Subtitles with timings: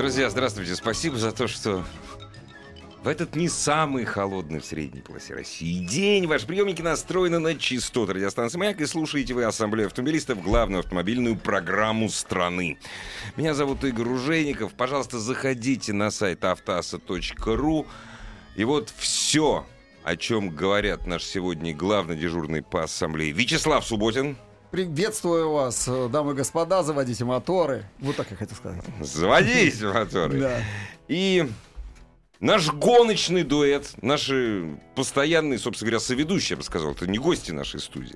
[0.00, 0.74] Друзья, здравствуйте.
[0.76, 1.84] Спасибо за то, что
[3.04, 8.14] в этот не самый холодный в средней полосе России день ваши приемники настроены на частоты
[8.14, 12.78] радиостанции «Маяк» и слушаете вы Ассамблею автомобилистов, главную автомобильную программу страны.
[13.36, 14.72] Меня зовут Игорь Ружейников.
[14.72, 17.86] Пожалуйста, заходите на сайт автоаса.ру.
[18.56, 19.66] И вот все,
[20.02, 24.38] о чем говорят наш сегодня главный дежурный по Ассамблее Вячеслав Субботин.
[24.70, 27.86] Приветствую вас, дамы и господа, заводите моторы.
[27.98, 28.84] Вот так я хотел сказать.
[29.00, 30.38] Заводись моторы.
[30.38, 30.62] Да.
[31.08, 31.50] И
[32.38, 37.80] наш гоночный дуэт, наши постоянные, собственно говоря, соведущие, я бы сказал, это не гости нашей
[37.80, 38.14] студии.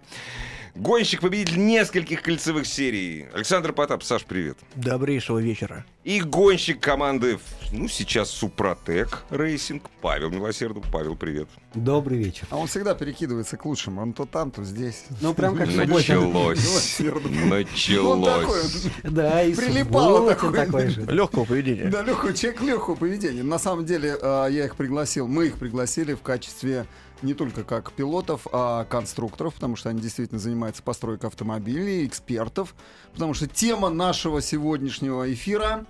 [0.75, 3.27] Гонщик, победитель нескольких кольцевых серий.
[3.33, 4.59] Александр Потап, Саш, привет.
[4.75, 5.87] Добрейшего вечера.
[6.03, 7.39] И гонщик команды,
[7.71, 10.85] ну, сейчас Супротек Racing, Павел Милосердов.
[10.93, 11.49] Павел, привет.
[11.75, 12.49] Добрый вечер.
[12.51, 14.03] А он всегда перекидывается к лучшему.
[14.03, 15.05] Он то там, то здесь.
[15.21, 15.69] Ну, прям как.
[15.69, 16.99] Началось.
[16.99, 18.87] Началось.
[19.05, 20.89] Да, и Прилипало такое.
[21.07, 21.85] Легкого поведения.
[21.85, 23.45] Да, легкого, человек легкого поведения.
[23.45, 26.87] На самом деле, э, я их пригласил, мы их пригласили в качестве
[27.25, 32.75] не только как пилотов, а конструкторов, потому что они действительно занимаются постройкой автомобилей, экспертов,
[33.13, 35.87] потому что тема нашего сегодняшнего эфира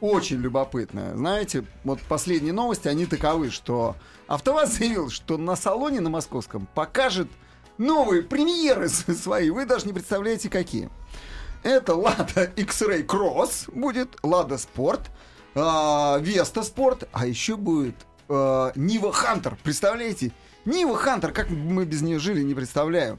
[0.00, 1.16] очень любопытная.
[1.16, 3.96] Знаете, вот последние новости, они таковы, что
[4.28, 7.28] АвтоВАЗ заявил, что на салоне на московском покажет
[7.78, 9.50] новые премьеры свои.
[9.50, 10.88] Вы даже не представляете, какие.
[11.64, 15.00] Это Lada X-Ray Cross будет, Lada Sport,
[15.54, 17.96] а, Vesta Sport, а еще будет
[18.28, 19.56] Нива Хантер.
[19.64, 20.32] Представляете?
[20.68, 23.18] Нива Хантер, как мы без нее жили, не представляю.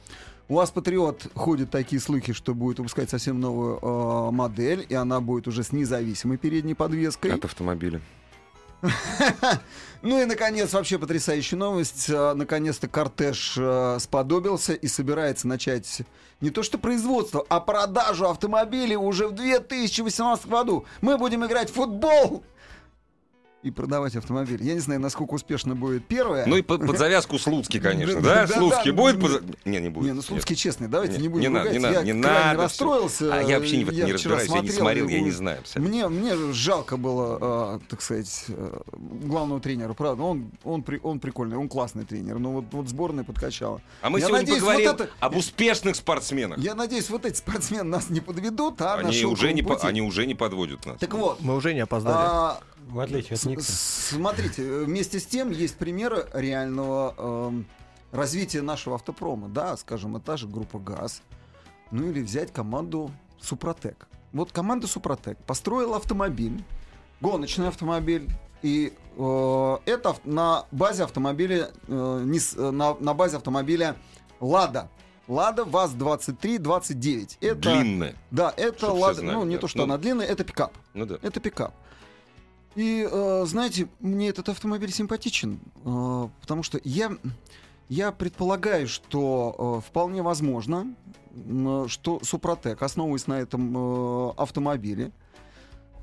[0.49, 5.19] У вас Патриот ходят такие слухи, что будет выпускать совсем новую а, модель, и она
[5.19, 7.31] будет уже с независимой передней подвеской.
[7.33, 8.01] От автомобиля.
[10.01, 12.09] Ну и, наконец, вообще потрясающая новость.
[12.09, 16.03] А, Наконец-то кортеж а, сподобился и собирается начать
[16.41, 20.85] не то что производство, а продажу автомобилей уже в 2018 году.
[21.01, 22.43] Мы будем играть в футбол
[23.61, 24.63] и продавать автомобили.
[24.63, 26.45] Я не знаю, насколько успешно будет первое.
[26.45, 28.97] Ну и под, под завязку Слуцкий, конечно, Да, Слуцкий да.
[28.97, 29.19] будет?
[29.19, 30.05] под- Не, не будет.
[30.07, 32.61] Не, ну Слуцкий честный, давайте Не, не, будем не надо, не надо, я не надо
[32.63, 33.33] расстроился.
[33.33, 35.89] А я вообще не этом не разбираюсь, я не смотрел, смотрел, я не знаю абсолютно.
[35.89, 40.23] Мне, мне жалко было, э, так сказать, э, главного тренера, правда.
[40.23, 42.39] Он, он, при- он прикольный, он классный тренер.
[42.39, 43.81] Но вот, вот сборная подкачала.
[44.01, 46.59] А мы Я сегодня надеюсь, поговорим вот это- об успешных спортсменах.
[46.59, 50.25] Я надеюсь, вот эти спортсмены нас не подведут, а Они уже, не по- они уже
[50.25, 50.97] не подводят нас.
[50.97, 52.15] Так вот, Мы уже не опоздали.
[52.17, 53.72] а, В отличие от Никса.
[54.16, 57.66] смотрите, э, вместе с тем есть примеры реального эм,
[58.12, 59.47] развития нашего автопрома.
[59.50, 61.22] Да, скажем, это та же группа ГАЗ.
[61.91, 64.07] Ну или взять команду Супротек.
[64.34, 66.63] Вот команда Супротек построила автомобиль,
[67.22, 68.28] гоночный автомобиль,
[68.62, 73.95] и э, это на базе автомобиля, э, нис- э, на, на базе автомобиля
[74.39, 74.89] Лада.
[75.28, 77.38] Лада ВАЗ-23-29.
[77.41, 78.16] Это, Длинные.
[78.31, 79.62] Да, это Чтоб все Лада, знали, ну не да.
[79.62, 79.84] то, что Ну.
[79.85, 80.73] она длинная, это пикап.
[80.94, 81.18] Ну да.
[81.22, 81.73] Это пикап.
[82.79, 87.12] И, э, знаете, мне этот автомобиль симпатичен, э, потому что я,
[87.90, 90.95] я предполагаю, что э, вполне возможно,
[91.88, 95.12] что Супротек, основываясь на этом э, автомобиле,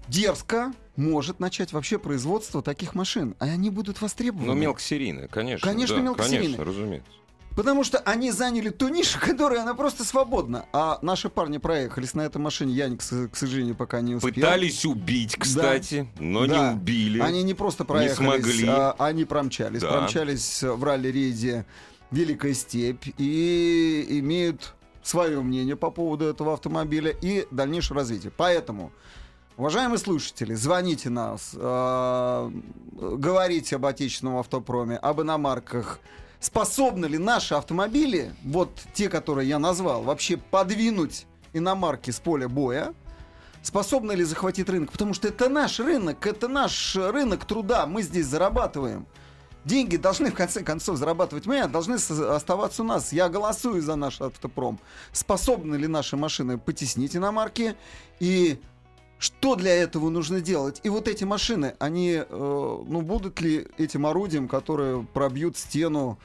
[0.08, 3.36] дерзко может начать вообще производство таких машин.
[3.38, 4.48] А они будут востребованы.
[4.48, 5.66] Ну, мелкосерийные, конечно.
[5.66, 6.58] Конечно, да, мелкосерийные.
[6.58, 7.10] Конечно, разумеется.
[7.56, 10.66] Потому что они заняли ту нишу, которая она просто свободна.
[10.72, 12.74] А наши парни проехались на этой машине.
[12.74, 14.32] Я, к сожалению, пока не успел.
[14.32, 16.70] Пытались убить, кстати, но Да.
[16.70, 17.20] не убили.
[17.20, 18.66] Они не просто проехались, смогли.
[18.68, 19.80] а они промчались.
[19.80, 19.90] Да.
[19.92, 21.64] Промчались в ралли-рейде
[22.10, 28.32] Великая степь и имеют свое мнение по поводу этого автомобиля и дальнейшее развитие.
[28.36, 28.92] Поэтому,
[29.56, 32.50] уважаемые слушатели, звоните нас, э,
[32.92, 36.00] говорите об отечественном автопроме, об иномарках.
[36.46, 42.94] Способны ли наши автомобили, вот те, которые я назвал, вообще подвинуть иномарки с поля боя?
[43.62, 44.92] Способны ли захватить рынок?
[44.92, 49.08] Потому что это наш рынок, это наш рынок труда, мы здесь зарабатываем.
[49.64, 53.12] Деньги должны, в конце концов, зарабатывать мы, а должны оставаться у нас.
[53.12, 54.78] Я голосую за наш автопром.
[55.10, 57.74] Способны ли наши машины потеснить иномарки?
[58.20, 58.60] И
[59.18, 60.80] что для этого нужно делать?
[60.82, 66.18] И вот эти машины, они, э, ну, будут ли этим орудием, которые пробьют стену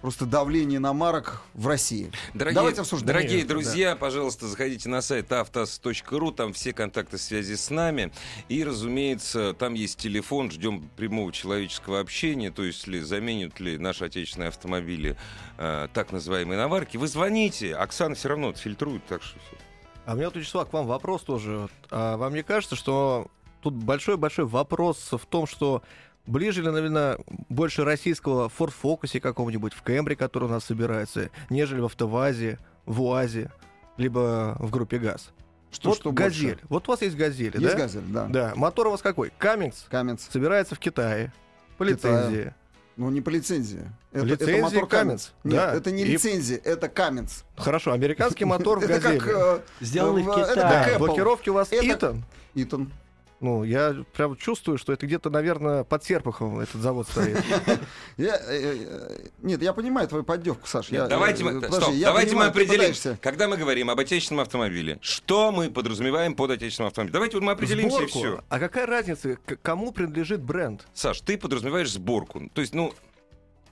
[0.00, 2.10] просто давление на марок в России.
[2.34, 3.06] Дорогие, Давайте обсуждать.
[3.06, 8.12] дорогие Нет, друзья, пожалуйста, заходите на сайт автос.ру, там все контакты связи с нами.
[8.48, 14.04] И, разумеется, там есть телефон, ждем прямого человеческого общения, то есть ли заменят ли наши
[14.04, 15.16] отечественные автомобили
[15.58, 16.96] э, так называемые наварки.
[16.96, 19.59] Вы звоните, Оксана все равно отфильтрует, так что всё.
[20.10, 21.68] А у меня, вот, Вячеслав, к вам вопрос тоже.
[21.88, 23.28] А вам не кажется, что
[23.62, 25.84] тут большой-большой вопрос в том, что
[26.26, 31.30] ближе ли, наверное, больше российского в Ford Focus какого-нибудь, в Кембре, который у нас собирается,
[31.48, 33.52] нежели в АвтоВАЗе, в УАЗе,
[33.98, 35.30] либо в группе ГАЗ?
[35.70, 36.54] Что, вот что «Газель».
[36.54, 36.66] больше?
[36.68, 37.78] Вот у вас есть «Газель», Есть да?
[37.78, 38.26] газель, да.
[38.26, 38.52] Да.
[38.56, 39.32] Мотор у вас какой?
[39.38, 40.26] Каменс Каменц.
[40.28, 41.32] собирается в Китае.
[41.78, 42.52] По лицензии.
[43.00, 43.80] Ну, не по лицензии.
[44.12, 44.90] Это, лицензии это мотор Каменц.
[44.90, 45.28] Каменц.
[45.44, 45.74] Нет, Да.
[45.74, 47.44] это не И- лицензия, это Каменц.
[47.56, 49.18] Хорошо, американский мотор в Это «Газели».
[49.18, 49.28] как...
[49.34, 50.98] э, Сделанный в это Китае.
[50.98, 52.24] блокировки у вас Это- Итан.
[52.54, 52.92] Итан.
[53.40, 57.38] Ну, я прям чувствую, что это где-то, наверное, под Серпуховым этот завод стоит.
[58.18, 60.88] Э, э, нет, я понимаю твою поддевку, Саш.
[60.90, 63.18] Давайте э, мы, давайте мы понимаю, ты определим, пытаешься.
[63.22, 67.14] когда мы говорим об отечественном автомобиле, что мы подразумеваем под отечественным автомобилем.
[67.14, 68.44] Давайте вот мы определимся и все.
[68.48, 70.86] А какая разница, кому принадлежит бренд?
[70.92, 72.50] Саш, ты подразумеваешь сборку.
[72.52, 72.92] То есть, ну,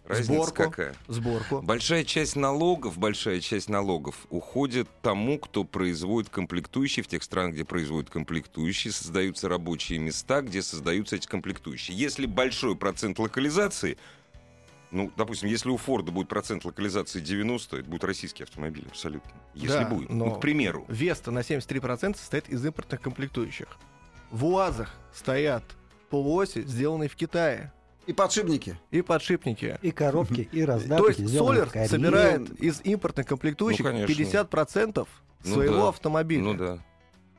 [0.09, 0.55] разница Сборку.
[0.71, 0.95] какая?
[1.07, 1.63] Сборку.
[1.63, 7.03] Большая часть налогов, большая часть налогов уходит тому, кто производит комплектующие.
[7.05, 11.97] В тех странах, где производят комплектующие, создаются рабочие места, где создаются эти комплектующие.
[11.97, 13.99] Если большой процент локализации,
[14.91, 19.31] ну, допустим, если у Форда будет процент локализации 90, это будет российский автомобиль абсолютно.
[19.55, 20.09] Если Да, будет.
[20.09, 20.87] но- Ну, к примеру.
[20.89, 23.69] Веста на 73% состоит из импортных комплектующих.
[24.31, 25.63] В УАЗах стоят
[26.11, 27.73] полуоси, сделанные в Китае.
[28.09, 28.75] И подшипники.
[28.91, 29.79] И подшипники.
[29.83, 31.03] И коробки, и раздатки.
[31.03, 34.11] То есть Солер собирает из импортных комплектующих Ну, конечно.
[34.11, 35.07] 50%
[35.45, 35.89] Ну своего да.
[35.91, 36.43] автомобиля.
[36.43, 36.79] Ну да.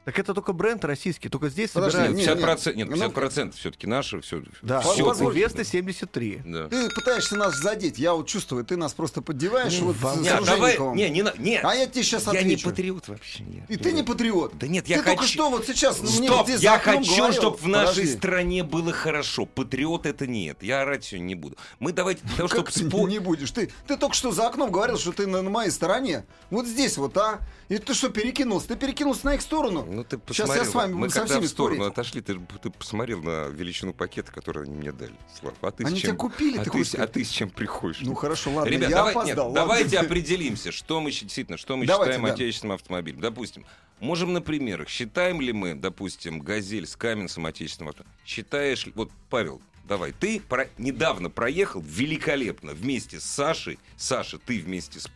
[0.09, 2.17] Так это только бренд российский, только здесь Подожди, собирают.
[2.17, 4.41] нет, 50%, нет, Ну, 50% все-таки наши, все.
[4.63, 5.35] Да, Всё, у позволь.
[5.35, 6.41] Весты 73.
[6.45, 6.67] Да.
[6.67, 10.41] Ты пытаешься нас задеть, я вот чувствую, ты нас просто поддеваешь Ну, вот Не, а
[10.41, 11.63] давай, не, не, на- нет.
[11.63, 12.69] А я тебе сейчас я не отвечу.
[12.71, 13.43] патриот вообще.
[13.43, 13.65] Нет.
[13.69, 14.57] И ты не патриот.
[14.57, 17.31] Да нет, ты я только хочу- что вот сейчас мне Стоп, здесь за я хочу,
[17.31, 18.17] чтобы в нашей Подожди.
[18.17, 19.45] стране было хорошо.
[19.45, 20.63] Патриот это нет.
[20.63, 21.55] Я орать сегодня не буду.
[21.77, 23.51] Мы давайте для того, чтобы ты не будешь?
[23.51, 26.25] Ты, ты только что за окном говорил, что ты на, на моей стороне.
[26.49, 27.41] Вот здесь вот, а?
[27.67, 28.69] И ты что, перекинулся?
[28.69, 29.98] Ты перекинулся на их сторону?
[29.99, 30.63] Ну ты Сейчас посмотрел.
[30.63, 31.91] я с вами Мы со когда всеми в сторону спорить.
[31.91, 35.13] отошли, ты, ты посмотрел на величину пакета, который они мне дали.
[35.37, 36.11] Слав, а ты Они с чем?
[36.11, 37.99] тебя купили, а ты ты, а ты с чем приходишь?
[38.01, 39.47] Ну хорошо, ладно, Ребят, я давай- нет, опоздал.
[39.47, 39.61] ладно.
[39.61, 42.33] давайте определимся, что мы действительно, что мы Давайте, считаем да.
[42.33, 43.19] отечественным автомобилем.
[43.19, 43.65] Допустим,
[43.99, 44.87] можем на примерах.
[44.87, 48.15] Считаем ли мы, допустим, газель с Каменцем отечественным автомобилем?
[48.25, 48.93] Считаешь ли...
[48.95, 50.13] Вот, Павел, давай.
[50.13, 53.77] Ты про- недавно проехал великолепно вместе с Сашей.
[53.97, 55.09] Саша, ты вместе с,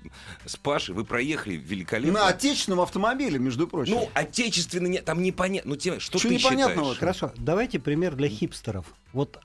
[0.46, 0.94] с Пашей.
[0.96, 2.20] Вы проехали великолепно.
[2.20, 3.94] На отечественном автомобиле, между прочим.
[3.94, 5.70] Ну, отечественный, не- там непонятно.
[5.72, 6.96] Ну, тем, что Чё ты непонятного-то?
[6.96, 7.18] считаешь?
[7.20, 8.88] Хорошо, давайте пример для хипстеров.
[9.14, 9.40] Вот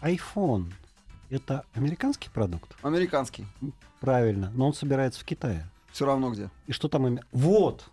[0.00, 0.72] iPhone—
[1.30, 2.74] это американский продукт?
[2.82, 3.44] Американский.
[4.00, 5.68] Правильно, но он собирается в Китае.
[5.92, 6.48] Все равно где.
[6.66, 7.18] И что там...
[7.32, 7.84] Вот!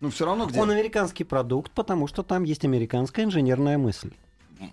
[0.00, 0.60] Ну, все равно где.
[0.60, 4.12] Он американский продукт, потому что там есть американская инженерная мысль.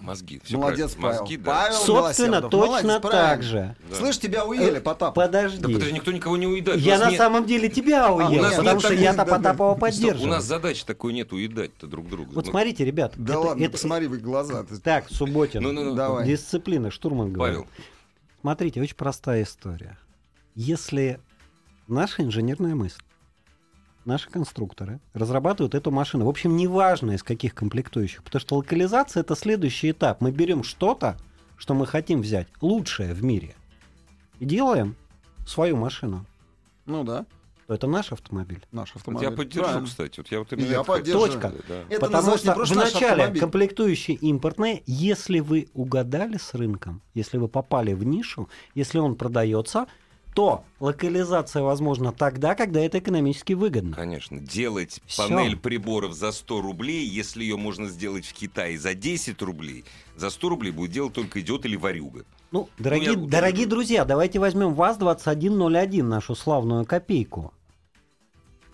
[0.01, 0.41] Мозги.
[0.43, 1.09] всё Молодец, правильно.
[1.11, 1.21] Павел.
[1.21, 1.51] Мозги, да.
[1.51, 2.51] Павел Собственно, Милосердов.
[2.51, 3.75] точно Молодец, так же.
[3.89, 3.95] Да.
[3.95, 5.13] Слышь, тебя уели, Э, Потап.
[5.13, 5.59] Подожди.
[5.59, 6.79] Да подожди, никто никого не уедает.
[6.81, 9.35] Я на нет- самом деле тебя у уел, нас потому нет что я-то да, да.
[9.37, 10.23] Потапова Стоп, поддерживаю.
[10.27, 12.31] у нас задача такой нет уедать-то друг друга.
[12.33, 13.13] Вот смотрите, ребят.
[13.15, 14.65] Да это- ладно, это- посмотри в их глаза.
[14.83, 15.61] Так, Субботин.
[15.61, 15.95] Ну, ну, ну.
[15.95, 16.25] Давай.
[16.27, 17.57] Дисциплина, штурман говорит.
[17.57, 17.67] Павел,
[18.41, 19.97] Смотрите, очень простая история.
[20.55, 21.19] Если
[21.87, 23.01] наша инженерная мысль,
[24.05, 29.35] наши конструкторы разрабатывают эту машину, в общем, неважно из каких комплектующих, потому что локализация это
[29.35, 30.21] следующий этап.
[30.21, 31.17] Мы берем что-то,
[31.57, 33.55] что мы хотим взять, лучшее в мире,
[34.39, 34.95] и делаем
[35.47, 36.25] свою машину.
[36.85, 37.25] Ну да,
[37.67, 38.61] То это наш автомобиль.
[38.71, 39.29] наш вот автомобиль.
[39.29, 39.87] я поддержу, Правильно.
[39.87, 40.19] кстати.
[40.19, 41.31] Вот я вот И именно я это поддерживаю.
[41.31, 41.53] Точка.
[41.67, 41.83] Да.
[41.89, 48.03] Это Потому что вначале комплектующие импортные, если вы угадали с рынком, если вы попали в
[48.03, 49.87] нишу, если он продается,
[50.35, 53.95] то локализация возможна тогда, когда это экономически выгодно.
[53.95, 55.29] Конечно, делать Всё.
[55.29, 59.85] панель приборов за 100 рублей, если ее можно сделать в Китае за 10 рублей,
[60.17, 62.25] за 100 рублей будет делать только идиот или варюга.
[62.51, 67.53] Ну, дорогие, я- дорогие друзья, давайте возьмем ВАЗ-2101, нашу славную копейку.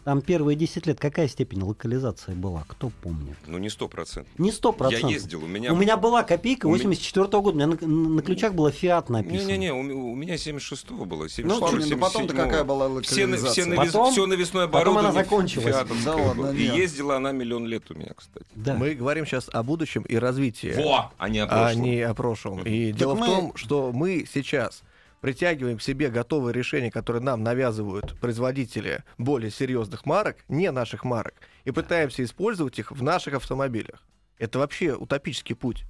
[0.03, 3.37] Там первые 10 лет какая степень локализации была, кто помнит?
[3.45, 4.25] Ну, не 100%.
[4.39, 4.91] Не 100%.
[4.91, 5.71] Я ездил, у меня...
[5.71, 9.09] У меня была копейка у меня- 84 года, у меня на, на ключах было «Фиат»
[9.09, 9.47] написано.
[9.47, 13.37] Не-не-не, у, у меня 76-го было, 76 Ну, помню, но потом-то какая была все, на-
[13.37, 13.65] все, локализация?
[13.67, 16.03] навес- Потом- все навесное потом она оборудование закончилась.
[16.03, 16.53] Да ладно, было.
[16.53, 18.45] И ездила она миллион лет у меня, кстати.
[18.55, 18.73] Да.
[18.75, 21.11] Мы говорим сейчас о будущем и развитии, Во!
[21.19, 21.83] А не о а прошлом.
[21.83, 22.63] не о прошлом.
[22.63, 24.81] И дело мы- в том, что мы сейчас
[25.21, 31.35] притягиваем к себе готовые решения, которые нам навязывают производители более серьезных марок, не наших марок,
[31.63, 34.03] и пытаемся использовать их в наших автомобилях.
[34.37, 35.85] Это вообще утопический путь.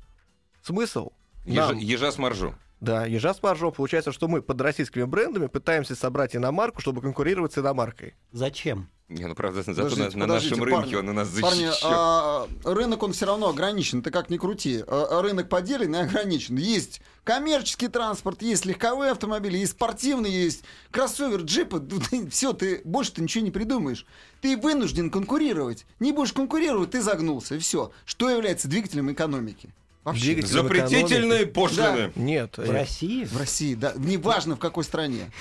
[0.61, 1.11] Смысл?
[1.45, 2.55] Ежа, нам- ежа с моржом.
[2.81, 3.71] Да, ежа спаржо.
[3.71, 8.15] Получается, что мы под российскими брендами пытаемся собрать иномарку, чтобы конкурировать с иномаркой.
[8.31, 8.89] Зачем?
[9.07, 10.95] Не, ну правда, зато Подождите, на, на нашем подождите, рынке парни.
[10.95, 11.87] он у нас Парни, защищен.
[11.91, 14.83] а, рынок, он все равно ограничен, ты как ни крути.
[14.87, 16.55] А, рынок поделен и ограничен.
[16.55, 21.85] Есть коммерческий транспорт, есть легковые автомобили, есть спортивный, есть кроссовер, джипы.
[22.31, 24.05] Все, ты больше ты ничего не придумаешь.
[24.39, 25.85] Ты вынужден конкурировать.
[25.99, 27.91] Не будешь конкурировать, ты загнулся, и все.
[28.05, 29.73] Что является двигателем экономики?
[30.03, 30.41] Вообще.
[30.41, 31.51] Запретительные экономики.
[31.53, 32.11] пошлины.
[32.15, 33.25] Нет, В России?
[33.25, 33.93] В России, да.
[33.97, 35.31] Неважно в какой стране.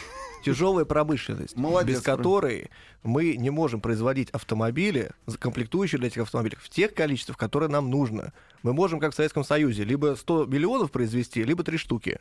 [0.44, 2.70] тяжелая промышленность, Молодец, без которой
[3.02, 8.32] мы не можем производить автомобили, комплектующие для этих автомобилей, в тех количествах, которые нам нужно.
[8.62, 12.18] Мы можем, как в Советском Союзе, либо 100 миллионов произвести, либо 3 штуки.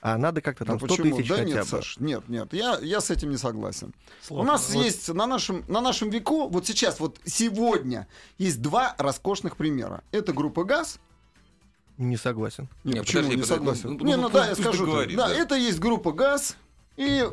[0.00, 1.16] А надо как-то там Ну 100 почему?
[1.16, 1.64] тысяч Да хотя нет, бы.
[1.64, 3.94] Саш, нет, нет, я, я с этим не согласен.
[4.22, 4.42] Сложно.
[4.50, 8.06] У нас Вот есть на нашем, на нашем веку, вот сейчас, вот сегодня,
[8.38, 10.02] есть два роскошных примера.
[10.12, 10.98] Это группа ГАЗ.
[11.98, 12.68] Не согласен.
[12.84, 13.90] Не, Не, почему подожди, не подожди, согласен?
[13.90, 14.84] ну, ну, не, ну, ну пусть- да, я пусть скажу.
[14.86, 15.34] договорит, да, да.
[15.34, 16.56] это есть группа ГАЗ
[16.96, 17.24] и,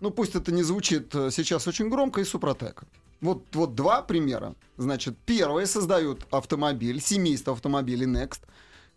[0.00, 2.82] ну пусть это не звучит э, сейчас очень громко, и Супротек.
[3.20, 4.54] Вот, вот два примера.
[4.76, 8.40] Значит, первые создают автомобиль, семейство автомобилей Next,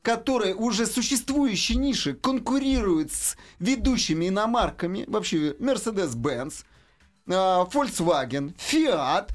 [0.01, 6.63] которое уже существующей ниши конкурирует с ведущими иномарками, вообще Mercedes-Benz,
[7.27, 9.29] Volkswagen, Fiat,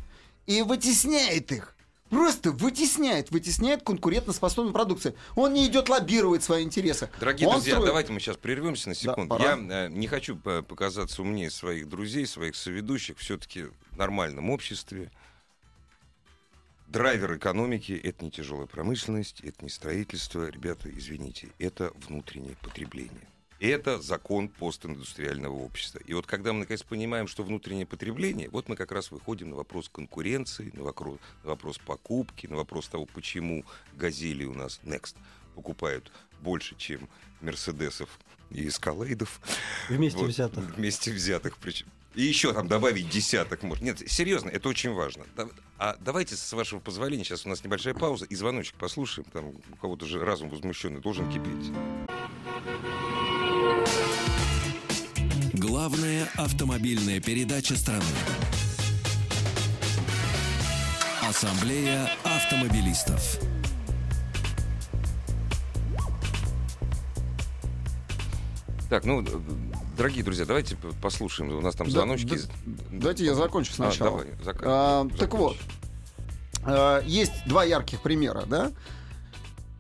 [0.47, 1.75] и вытесняет их.
[2.13, 5.15] Просто вытесняет, вытесняет конкурентоспособную продукцию.
[5.35, 7.09] Он не идет лоббировать свои интересы.
[7.19, 9.31] Дорогие Он друзья, строит- давайте мы сейчас прервемся на секунду.
[9.31, 9.57] пора.
[9.57, 13.17] Я э, не хочу показаться умнее своих друзей, своих соведущих.
[13.17, 15.11] Все-таки в нормальном обществе.
[16.87, 20.47] Драйвер экономики— это не тяжелая промышленность, это не строительство.
[20.51, 23.27] Ребята, извините, это внутреннее потребление.
[23.63, 26.01] Это закон постиндустриального общества.
[26.05, 29.57] И вот когда мы наконец понимаем, что внутреннее потребление, вот мы как раз выходим на
[29.57, 33.65] вопрос конкуренции, на вопрос, на вопрос покупки, на вопрос того, почему
[33.95, 35.15] газели у нас Next
[35.55, 37.09] покупают больше, чем
[37.41, 38.19] Мерседесов
[38.51, 39.41] и Эскалейдов.
[39.89, 40.77] Вместе Вот, взятых.
[40.77, 41.87] Вместе взятых причем.
[42.17, 43.85] И еще там добавить десяток может.
[43.85, 45.25] Нет, серьезно, это очень важно.
[45.79, 49.27] А давайте, с вашего позволения, сейчас у нас небольшая пауза, и звоночек послушаем.
[49.33, 51.73] Там у кого-то же разум возмущенный должен кипеть.
[55.83, 58.05] Главная автомобильная передача страны.
[61.29, 63.41] Ассамблея автомобилистов.
[68.89, 69.25] Так, ну,
[69.97, 71.51] дорогие друзья, давайте послушаем.
[71.53, 72.39] У нас там Да, звоночки.
[72.65, 74.11] да, давайте я закончу А, сначала.
[74.21, 75.57] давай, зак- А, так вот,
[76.65, 78.71] а, есть два ярких примера, да?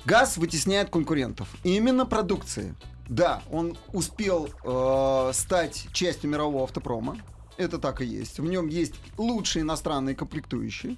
[0.04, 1.46] Газ вытесняет конкурентов.
[1.62, 2.74] И именно продукции.
[3.08, 7.18] Да, он успел э, стать частью мирового автопрома.
[7.56, 8.38] Это так и есть.
[8.38, 10.96] В нем есть лучшие иностранные комплектующие.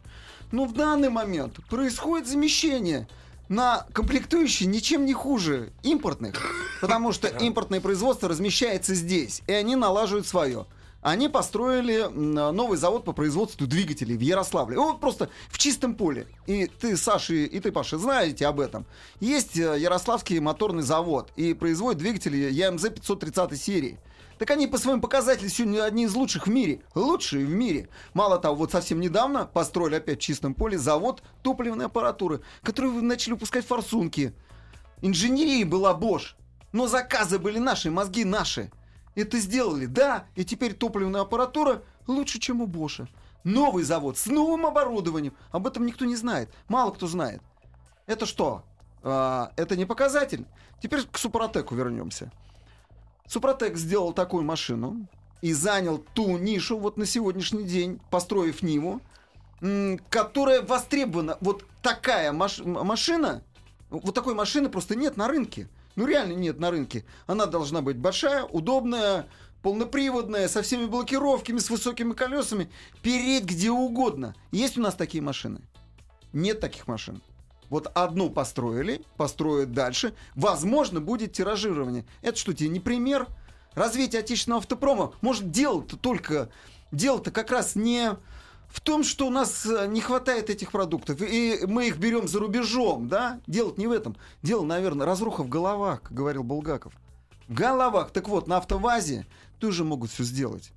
[0.53, 3.09] Но в данный момент происходит замещение
[3.49, 6.35] на комплектующие ничем не хуже импортных.
[6.81, 9.43] Потому что импортное производство размещается здесь.
[9.47, 10.67] И они налаживают свое.
[11.05, 14.79] Они построили новый завод по производству двигателей в Ярославле.
[14.79, 16.27] Вот просто в чистом поле.
[16.47, 18.87] И ты, Саша, и ты, Паша, знаете об этом.
[19.21, 23.99] Есть э, Ярославский моторный завод и производит двигатели ЯМЗ 530 серии.
[24.39, 26.81] Так они по своим показателям сегодня одни из лучших в мире.
[26.95, 27.91] Лучшие в мире.
[28.15, 33.35] Мало того, вот совсем недавно построили опять в чистом поле завод топливной аппаратуры, который начали
[33.35, 34.33] выпускать форсунки.
[35.03, 36.33] Инженерия была Bosch,
[36.73, 38.71] но заказы были наши, мозги наши.
[39.15, 43.09] Это сделали, да, и теперь топливная аппаратура лучше, чем у Боша.
[43.45, 45.35] Новый завод с новым оборудованием.
[45.51, 46.51] Об этом никто не знает.
[46.69, 47.43] Мало кто знает.
[48.07, 48.65] Это что?
[49.03, 50.47] А, это не показатель.
[50.81, 52.33] Теперь к Супротеку вернемся.
[53.27, 55.07] Супротек сделал такую машину
[55.43, 59.01] и занял ту нишу вот на сегодняшний день, построив Ниву,
[60.09, 61.39] которая востребована.
[61.41, 63.43] Вот такая маш- машина,
[63.91, 65.69] вот такой машины просто нет на рынке.
[65.97, 67.05] Ну реально нет на рынке.
[67.27, 69.29] Она должна быть большая, удобная,
[69.63, 72.71] полноприводная, со всеми блокировками, с высокими колесами.
[73.03, 74.35] Переть где угодно.
[74.51, 75.61] Есть у нас такие машины?
[76.33, 77.23] Нет таких машин.
[77.71, 80.15] Вот одну построили, построят дальше.
[80.35, 82.05] Возможно, будет тиражирование.
[82.23, 83.27] Это что, тебе не пример?
[83.75, 85.13] Развитие отечественного автопрома.
[85.21, 86.51] Может, дело-то только...
[86.93, 88.17] Дело-то как раз не
[88.75, 92.41] в том, что у нас э, не хватает этих продуктов, и мы их берем за
[92.41, 93.41] рубежом, да?
[93.47, 94.17] Дело не в этом.
[94.43, 96.93] Дело, наверное, разруха в головах, как говорил Булгаков.
[97.47, 98.11] В головах.
[98.11, 99.29] Так вот, на автовазе
[99.61, 100.73] тоже могут все сделать.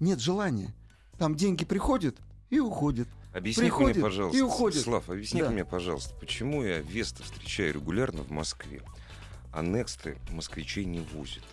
[0.00, 0.74] Нет желания.
[1.18, 2.14] Там деньги приходят
[2.50, 3.08] и уходят.
[3.32, 4.82] Объясни приходит мне, пожалуйста, и уходит.
[4.82, 5.48] Слав, объясни Да.
[5.48, 8.82] мне, пожалуйста, почему я Веста встречаю регулярно в Москве,
[9.50, 11.44] а Нексты москвичей не возят?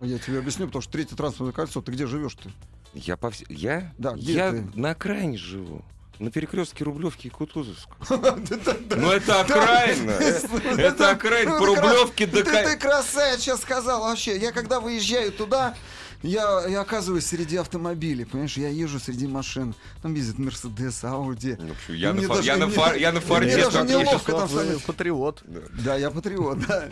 [0.00, 0.04] а?
[0.06, 2.50] Я тебе объясню, потому что третье транспортное кольцо, ты где живешь ты?
[2.96, 3.92] Я по вс- Я?
[3.98, 4.64] Да, где я ты?
[4.74, 5.84] на окраине живу.
[6.18, 7.94] На перекрестке Рублевки и Кутузовска.
[8.08, 10.10] Ну это окраина.
[10.80, 11.58] Это окраина.
[11.58, 12.42] По Рублевке до...
[12.42, 14.38] Ты, ты красавец сейчас сказал вообще.
[14.38, 15.74] Я когда выезжаю туда,
[16.22, 21.58] я, я оказываюсь среди автомобилей, понимаешь, я езжу среди машин, там ездит Мерседес, Ауди.
[21.58, 21.74] Ну?
[21.94, 24.48] Я на мне даже- я на мне- фар- я на мне даже как неловко там
[24.86, 25.42] патриот.
[25.84, 26.88] Да, я патриот, да.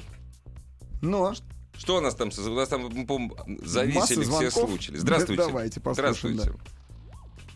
[1.00, 1.34] Ну, а
[1.78, 2.28] Что у нас там?
[2.28, 2.88] У нас там,
[3.62, 4.93] зависели все случаи.
[4.95, 5.43] Здравствуйте.
[5.43, 6.75] Да, давайте послушаем, Здравствуйте.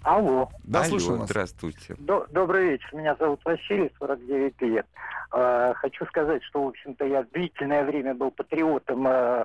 [0.02, 0.48] Алло.
[0.64, 1.28] да, Алло, слушаю вас.
[1.28, 1.96] здравствуйте.
[1.98, 2.88] До- добрый вечер.
[2.94, 4.86] Меня зовут Василий, 49 лет.
[5.32, 9.44] Э, хочу сказать, что, в общем-то, я длительное время был патриотом э,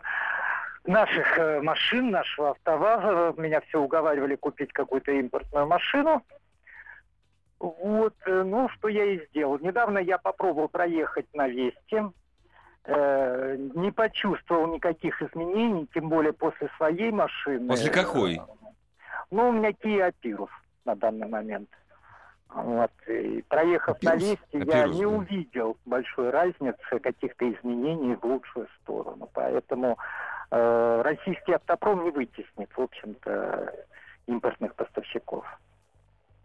[0.86, 3.34] наших э, машин, нашего АвтоВАЗа.
[3.42, 6.24] Меня все уговаривали купить какую-то импортную машину.
[7.60, 9.58] Вот, э, ну, что я и сделал.
[9.60, 12.12] Недавно я попробовал проехать на Весте.
[12.86, 17.70] Э, не почувствовал никаких изменений, тем более после своей машины.
[17.70, 18.42] После какой?
[19.32, 20.50] Ну, у меня Kia Apirus
[20.84, 21.70] на данный момент.
[22.50, 22.92] Вот.
[23.08, 24.20] И проехав на Apirus?
[24.20, 25.08] лифте, я Apirus, не да.
[25.08, 29.30] увидел большой разницы, каких-то изменений в лучшую сторону.
[29.34, 29.98] Поэтому
[30.52, 33.74] э, российский автопром не вытеснит, в общем-то,
[34.28, 35.46] импортных поставщиков.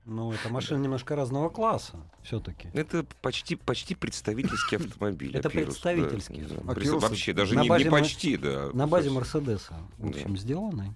[0.08, 2.70] Ну, это машина немножко разного класса все-таки.
[2.72, 5.36] Это почти, почти представительский автомобиль.
[5.36, 6.44] Это представительский.
[6.44, 8.70] Представ- Вообще, даже не, почти, да.
[8.72, 10.94] На базе Мерседеса, в общем, сделанный.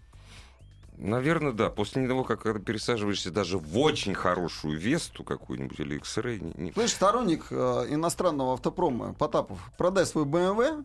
[0.96, 1.68] Наверное, да.
[1.68, 6.92] После того, как когда пересаживаешься даже в очень хорошую Весту какую-нибудь или X-Ray, не- Слышь,
[6.92, 10.84] сторонник э, иностранного автопрома Потапов, продай свой BMW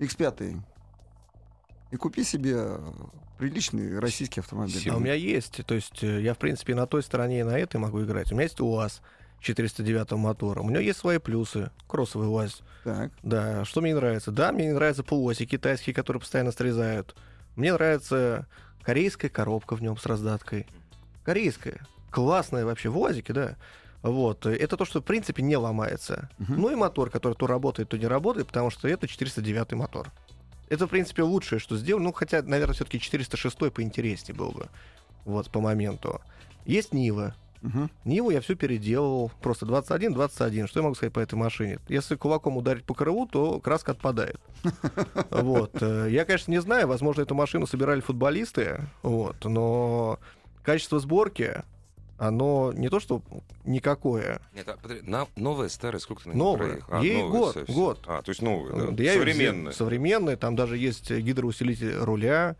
[0.00, 0.58] X5
[1.90, 2.92] и купи себе э,
[3.38, 4.90] приличный российский автомобиль.
[4.90, 5.64] А у меня есть.
[5.64, 8.32] То есть э, я, в принципе, на той стороне и на этой могу играть.
[8.32, 9.02] У меня есть УАЗ
[9.40, 10.60] 409 мотора.
[10.60, 11.70] У него есть свои плюсы.
[11.86, 12.62] Кроссовый УАЗ.
[12.84, 13.12] Так.
[13.22, 14.30] Да, что мне не нравится?
[14.30, 17.14] Да, мне не нравятся полуоси китайские, которые постоянно срезают.
[17.54, 18.46] Мне нравится
[18.82, 20.66] корейская коробка в нем с раздаткой.
[21.24, 21.80] Корейская.
[22.10, 23.56] Классная вообще в УАЗике, да.
[24.02, 24.46] Вот.
[24.46, 26.30] Это то, что, в принципе, не ломается.
[26.38, 26.60] Мгм.
[26.60, 30.10] Ну и мотор, который то работает, то не работает, потому что это 409 мотор.
[30.68, 32.06] Это, в принципе, лучшее, что сделано.
[32.06, 34.68] Ну, хотя, наверное, все-таки 406 поинтереснее был бы.
[35.24, 36.20] Вот, по моменту.
[36.64, 37.34] Есть Нива.
[37.62, 37.90] Мгм.
[38.04, 39.32] Ниву я все переделал.
[39.42, 40.66] Просто 21-21.
[40.66, 41.78] Что я могу сказать по этой машине?
[41.88, 44.40] Если кулаком ударить по крылу, то краска отпадает.
[45.30, 45.72] Вот.
[45.80, 46.86] э, Я, конечно, не знаю.
[46.88, 48.80] Возможно, эту машину собирали футболисты.
[49.02, 49.36] Вот.
[49.44, 50.18] Но
[50.62, 51.62] качество сборки,
[52.18, 53.22] оно не то, что
[53.64, 54.40] никакое.
[54.54, 56.94] Нет, а, подожди, на- новая, старая, сколько ты на проехал?
[56.94, 57.74] А, Ей новая год, совсем.
[57.74, 58.00] год.
[58.06, 58.90] А, то есть новая, да.
[58.92, 60.36] Да взял- Современная.
[60.36, 62.56] Там даже есть гидроусилитель руля.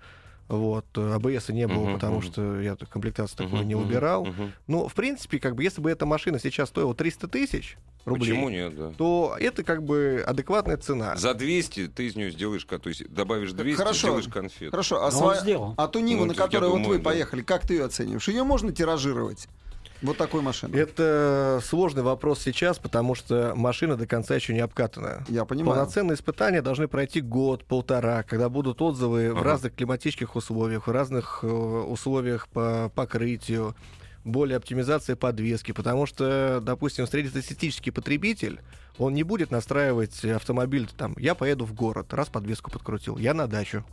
[0.48, 0.86] Вот.
[0.96, 2.22] АБС не было, Мгм, потому мгм.
[2.22, 4.24] что я комплектацию такую Мгм, не убирал.
[4.26, 4.52] мгм.
[4.66, 8.48] Ну, в принципе, как бы, если бы эта машина сейчас стоила 300 тысяч рублей, Почему
[8.48, 8.92] нет, да?
[8.96, 11.16] то это как бы адекватная цена.
[11.16, 13.98] За 200 ты из нее сделаешь, то есть добавишь 200, хорошо.
[13.98, 14.70] сделаешь конфет.
[14.70, 17.04] Хорошо, а, Но сва- а ту Ниву, Ну, на которой вот думаю, вы да.
[17.04, 18.28] поехали, как ты ее оцениваешь?
[18.28, 19.48] Ее можно тиражировать?
[20.02, 20.78] Вот такой машиной.
[20.78, 25.24] Это сложный вопрос сейчас, потому что машина до конца еще не обкатана.
[25.28, 25.76] Я понимаю.
[25.78, 29.44] Полноценные испытания должны пройти год-полтора, когда будут отзывы в Ага.
[29.44, 33.74] разных климатических условиях, в разных э, условиях по покрытию,
[34.24, 38.60] более оптимизация подвески, потому что, допустим, среднестатистический потребитель,
[38.98, 43.46] он не будет настраивать автомобиль, там, я поеду в город, раз подвеску подкрутил, я на
[43.46, 43.84] дачу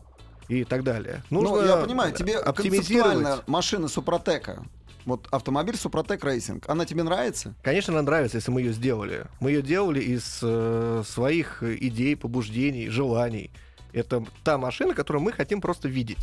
[0.47, 1.23] и так далее.
[1.29, 3.13] Ну, Нужно я понимаю, тебе оптимизировать.
[3.13, 4.63] концептуально машина Супротека,
[5.05, 7.55] вот автомобиль Супротек Racing, она тебе нравится?
[7.63, 9.25] Конечно, она нравится, если мы ее сделали.
[9.39, 13.51] Мы ее делали из э, своих идей, побуждений, желаний.
[13.91, 16.17] Это та машина, которую мы хотим просто видеть.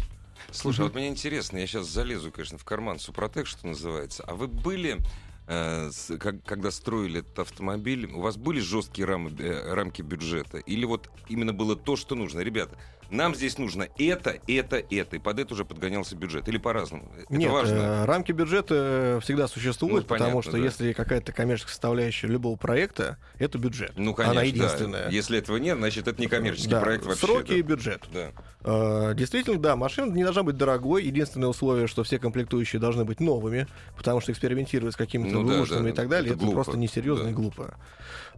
[0.50, 4.24] Слушай, а вот мне интересно, я сейчас залезу, конечно, в карман Супротек, что называется.
[4.26, 4.98] А вы были,
[5.46, 10.58] э, с- как- когда строили этот автомобиль, у вас были жесткие рамы, э, рамки бюджета?
[10.58, 12.40] Или вот именно было то, что нужно?
[12.40, 12.76] Ребята,
[13.10, 16.48] нам здесь нужно это, это, это, и под это уже подгонялся бюджет.
[16.48, 17.10] Или по-разному?
[17.18, 17.74] Это Нет, важно.
[17.76, 20.58] э, рамки бюджета всегда существуют, Ну, потому понятно, что да.
[20.58, 23.92] если какая-то коммерческая составляющая любого проекта, это бюджет.
[23.96, 24.46] Ну, конечно, Она да.
[24.46, 25.10] единственная.
[25.10, 27.26] Если этого нет, значит, это не коммерческий Да, проект вообще.
[27.26, 27.54] Сроки да.
[27.56, 28.02] и бюджет.
[28.12, 28.30] Да.
[28.62, 31.04] Э, Действительно, да, машина не должна быть дорогой.
[31.04, 35.64] Единственное условие, что все комплектующие должны быть новыми, потому что экспериментировать с какими-то Ну да,
[35.78, 37.30] да, и так далее, это это, глупо, просто несерьезно да.
[37.30, 37.74] и глупо.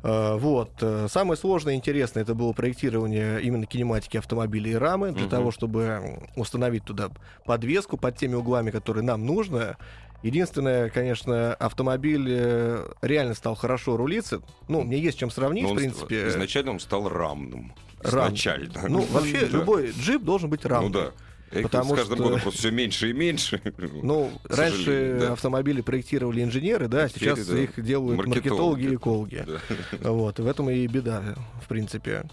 [0.03, 0.71] Э, Вот.
[0.81, 5.31] Э, Самое сложное и интересное это было проектирование именно кинематики автомобиля и рамы, для Мгм.
[5.31, 7.11] того, чтобы установить туда
[7.45, 9.77] подвеску под теми углами, которые нам нужно.
[10.23, 14.41] Единственное, конечно, автомобиль э, реально стал хорошо рулиться.
[14.69, 16.29] Ну, мне есть чем сравнить, Но в принципе.
[16.29, 17.73] изначально он стал рамным.
[18.03, 18.27] Рам.
[18.29, 18.89] Изначально.
[18.89, 19.59] Ну, вообще, Да.
[19.59, 20.89] любой джип должен быть рамный.
[20.89, 21.11] Ну да.
[21.53, 23.61] Их Потому с каждым что- годом просто все меньше и меньше.
[24.03, 25.33] Ну, раньше да.
[25.33, 29.45] автомобили проектировали инженеры, да, Теперь, сейчас да, их делают маркетологи, и экологи.
[29.47, 29.59] Да.
[30.11, 31.23] Вот, в этом и беда,
[31.63, 32.25] в принципе.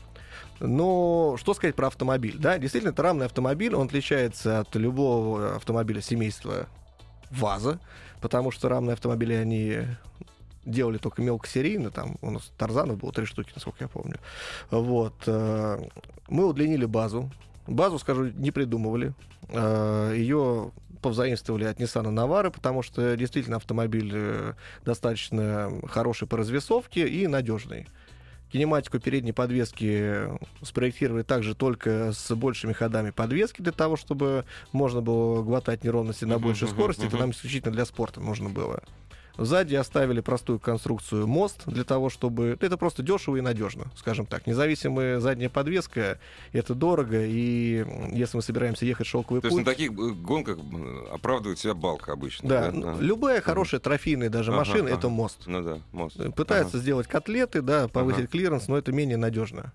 [0.62, 2.38] Но что сказать про автомобиль?
[2.38, 6.68] Да, действительно, это рамный автомобиль, он отличается от любого автомобиля семейства
[7.32, 7.80] ВАЗа,
[8.22, 9.80] потому что рамные автомобили, они
[10.66, 14.18] делали только мелкосерийно, там у нас Тарзанов было три штуки, насколько я помню.
[14.70, 15.14] Вот.
[15.28, 15.80] э,
[16.28, 17.32] Мы удлинили базу.
[17.70, 19.14] Базу, скажу, не придумывали.
[19.50, 24.54] Э, Ее повзаимствовали от Nissan Navara, потому что действительно автомобиль э,
[24.86, 27.88] достаточно хороший по развесовке и надежный.
[28.52, 30.24] Кинематику передней подвески
[30.64, 36.40] спроектировали также только с большими ходами подвески для того, чтобы можно было глотать неровности на
[36.40, 37.06] большей скорости.
[37.06, 38.82] Это нам исключительно для спорта нужно было.
[39.39, 42.58] Сзади оставили простую конструкцию мост для того, чтобы...
[42.60, 44.47] Это просто дешево и надежно, скажем так.
[44.47, 46.19] Независимая задняя подвеска—
[46.52, 49.65] это дорого, и если мы собираемся ехать шелковый То есть путь...
[49.65, 50.58] на таких э, гонках
[51.12, 52.49] оправдывает себя балка обычно.
[52.49, 54.97] Да, Да, любая хорошая трофейная даже Ага, машина— ага.
[54.97, 55.43] это мост.
[55.45, 56.17] Ну да, мост.
[56.36, 58.28] Пытаются сделать котлеты, да, повысить Ага.
[58.28, 59.71] клиренс, но это менее надежно.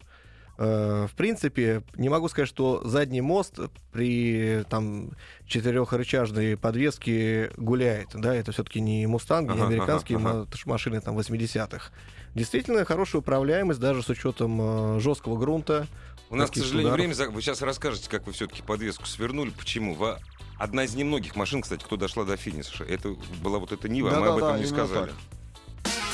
[0.57, 3.59] Э, В принципе, не могу сказать, что задний мост
[3.93, 5.11] при там
[5.47, 8.09] четырехрычажной подвеске гуляет.
[8.14, 10.49] Да, это все-таки не мустанги, не американские ага, ага.
[10.67, 11.90] машины там 80-х.
[12.35, 15.87] Действительно хорошая управляемость, даже с учетом э, жесткого грунта.
[16.31, 17.17] У нас, к сожалению, ударов.
[17.17, 17.31] время...
[17.31, 19.51] Вы сейчас расскажете, как вы все-таки подвеску свернули.
[19.51, 19.95] Почему?
[19.95, 20.17] Вы...
[20.59, 22.85] Одна из немногих машин, кстати, кто дошла до финиша.
[22.85, 25.11] Это была вот эта Нива, а мы об Да-да-да, этом не именно сказали.
[25.11, 25.14] так.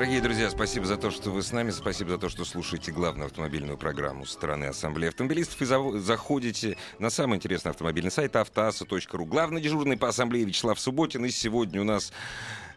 [0.00, 1.68] Дорогие друзья, спасибо за то, что вы с нами.
[1.68, 5.60] Спасибо за то, что слушаете главную автомобильную программу страны Ассамблеи автомобилистов.
[5.60, 5.66] И
[6.00, 9.26] заходите на самый интересный автомобильный сайт автоаса.ру.
[9.26, 11.26] Главный дежурный по Ассамблее Вячеслав Субботин.
[11.26, 12.14] И сегодня у нас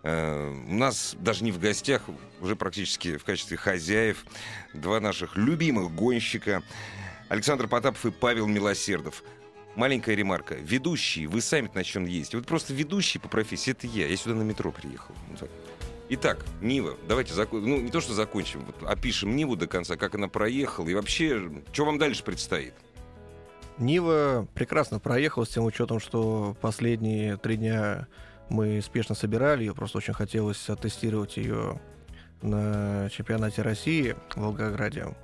[0.04, 2.02] э, у нас даже не в гостях,
[2.42, 4.26] уже практически в качестве хозяев,
[4.74, 6.62] два наших любимых гонщика.
[7.30, 9.24] Александр Потапов и Павел Милосердов.
[9.78, 10.56] Маленькая ремарка.
[10.56, 12.36] Ведущие, вы сами на чем есть.
[12.36, 14.08] Вот просто ведущий по профессии, это я.
[14.08, 15.16] Я сюда на метро приехал.
[16.10, 17.70] Итак, Нива, давайте закончим.
[17.70, 20.88] Ну, не то, что закончим, вот опишем Ниву до конца, как она проехала.
[20.88, 22.74] И вообще, что вам дальше предстоит?
[23.78, 28.08] Нива прекрасно проехала с тем учетом, что последние три дня
[28.50, 29.74] мы спешно собирали ее.
[29.74, 31.82] Просто очень хотелось оттестировать ее
[32.42, 35.16] на чемпионате России в Волгограде.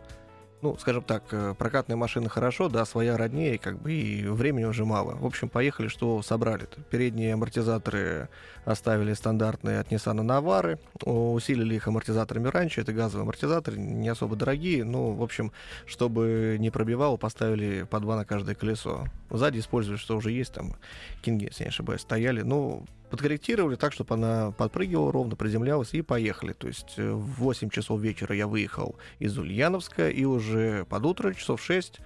[0.61, 4.83] Ну, скажем так, э, прокатная машина хорошо, да, своя роднее, как бы и времени уже
[4.83, 5.15] мало.
[5.15, 6.65] В общем, поехали, что собрали.
[6.65, 6.83] -то.
[6.89, 8.27] Передние амортизаторы
[8.65, 14.83] оставили стандартные от Nissan Navara, усилили их амортизаторами раньше, это газовые амортизаторы, не особо дорогие,
[14.83, 15.53] ну, в общем,
[15.85, 19.05] чтобы не пробивало, поставили по два на каждое колесо.
[19.29, 20.75] Сзади использовали, что уже есть, там,
[21.21, 26.53] кинги, если не ошибаюсь, стояли, ну, подкорректировали так, чтобы она подпрыгивала ровно, приземлялась, и поехали.
[26.53, 31.33] То есть э, в 8 часов вечера я выехал из Ульяновска, и уже под утро,
[31.33, 31.99] часов 6,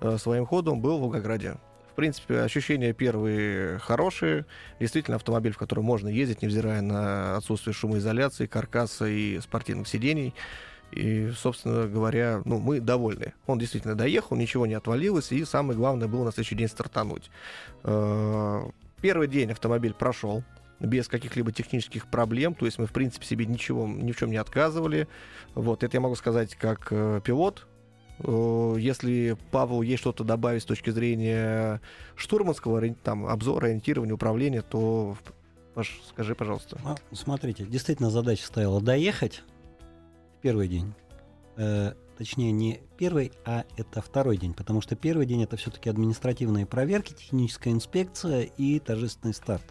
[0.00, 1.56] э, своим ходом был в Волгограде.
[1.90, 4.44] В принципе, ощущения первые хорошие.
[4.78, 10.34] Действительно, автомобиль, в котором можно ездить, невзирая на отсутствие шумоизоляции, каркаса и спортивных сидений.
[10.92, 13.32] И, собственно говоря, ну, мы довольны.
[13.46, 17.30] Он действительно доехал, ничего не отвалилось, и самое главное было на следующий день стартануть.
[19.06, 20.42] Первый день автомобиль прошел
[20.80, 24.36] без каких-либо технических проблем, то есть мы, в принципе, себе ничего, ни в чем не
[24.36, 25.06] отказывали.
[25.54, 27.68] Вот, это я могу сказать как э, пилот.
[28.18, 31.80] Э, Если Павлу есть что-то добавить с точки зрения
[32.16, 35.16] штурманского там, обзора, ориентирования, управления, то
[35.74, 36.76] Паш, скажи, пожалуйста.
[36.82, 39.44] Ну, смотрите, действительно задача стояла доехать
[40.38, 40.92] в первый день.
[41.56, 46.66] Э, точнее, не первый, а это второй день, потому что первый день это все-таки административные
[46.66, 49.64] проверки, техническая инспекция и торжественный старт.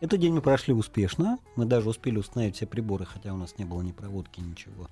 [0.00, 3.64] Этот день мы прошли успешно, мы даже успели установить все приборы, хотя у нас не
[3.64, 4.88] было ни проводки, ничего.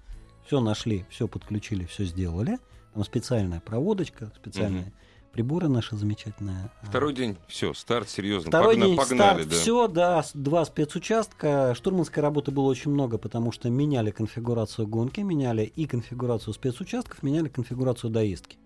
[0.46, 2.58] Все нашли, все подключили, все сделали.
[2.94, 4.92] Там специальная проводочка, специальные
[5.36, 6.70] приборы наши замечательные.
[6.80, 8.48] Второй день, все, старт серьезно.
[8.48, 9.54] Второй Погна- день погнали, старт, да.
[9.56, 11.74] все, да, два спецучастка.
[11.74, 17.48] Штурманской работы было очень много, потому что меняли конфигурацию гонки, меняли и конфигурацию спецучастков, меняли
[17.48, 18.56] конфигурацию доездки.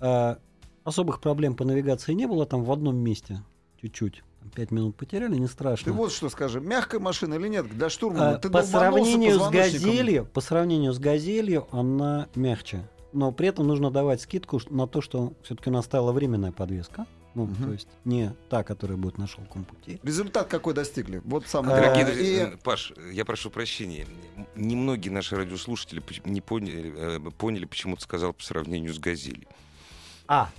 [0.00, 0.38] А,
[0.84, 3.42] особых проблем по навигации не было, там в одном месте
[3.82, 4.22] чуть-чуть.
[4.54, 5.84] Пять минут потеряли, не страшно.
[5.84, 7.68] Ты вот что скажи, мягкая машина или нет?
[7.68, 12.88] Для штурмана А, ты по сравнению с газелью, по сравнению с газелью, она мягче.
[13.12, 17.06] Но при этом нужно давать скидку на то, что все-таки у нас стала временная подвеска.
[17.34, 17.64] Ну, Мгм.
[17.66, 20.00] то есть не та, которая будет на шелковом пути.
[20.02, 21.20] Результат какой достигли?
[21.24, 22.14] Вот самое Дорогие А, главное.
[22.14, 24.06] друзья, И э, Паш, я прошу прощения.
[24.56, 29.46] Немногие наши радиослушатели не поняли, э, поняли, почему ты сказал по сравнению с «Газелью».
[30.26, 30.50] А,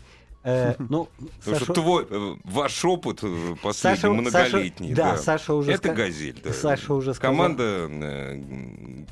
[0.42, 1.10] Э, ну,
[1.40, 4.96] Потому что Саша- твой, э, ваш опыт э, последний, Саша- многолетний.
[4.96, 6.54] Саша- да, Саша уже Это ска- «Газель», да.
[6.54, 7.34] Саша уже сказал.
[7.36, 9.06] Команда, э,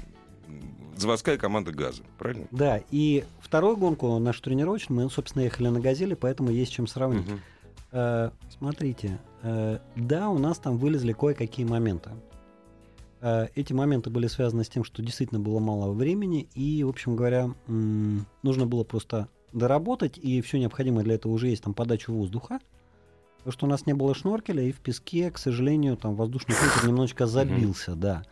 [1.02, 2.48] заводская команда «Газа», правильно?
[2.52, 7.28] Да, и вторую гонку, нашу тренировочную, мы, собственно, ехали на «Газели», поэтому есть чем сравнить.
[7.28, 7.40] Мгм.
[7.92, 12.12] Э, смотрите, э, да, у нас там вылезли кое-какие моменты.
[13.22, 17.16] Э, эти моменты были связаны с тем, что действительно было мало времени, и, в общем
[17.16, 22.14] говоря, м, нужно было просто доработать, и все необходимое для этого уже есть, там, подачу
[22.14, 22.60] воздуха.
[23.38, 26.88] Потому что у нас не было шноркеля, и в песке, к сожалению, там воздушный фильтр
[26.88, 28.24] немножечко забился, да.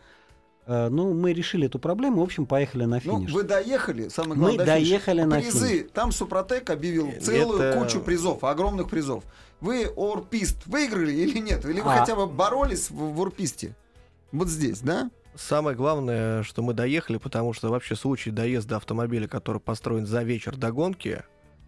[0.66, 3.32] Э, ну, мы решили эту проблему, в общем, поехали на Ну, финиш.
[3.32, 4.90] вы доехали, самое Мы главное, до финиша.
[4.90, 5.88] доехали на Призы.
[5.92, 9.22] Там Супротек объявил Это- целую кучу призов, огромных призов.
[9.60, 11.64] Вы Орпист выиграли или нет?
[11.64, 11.98] Или вы А.
[12.00, 13.76] хотя бы боролись в, в Орписте?
[14.32, 15.10] Вот здесь, да?
[15.36, 20.56] Самое главное, что мы доехали, потому что вообще случай доезда автомобиля, который построен за вечер
[20.56, 21.22] до гонки,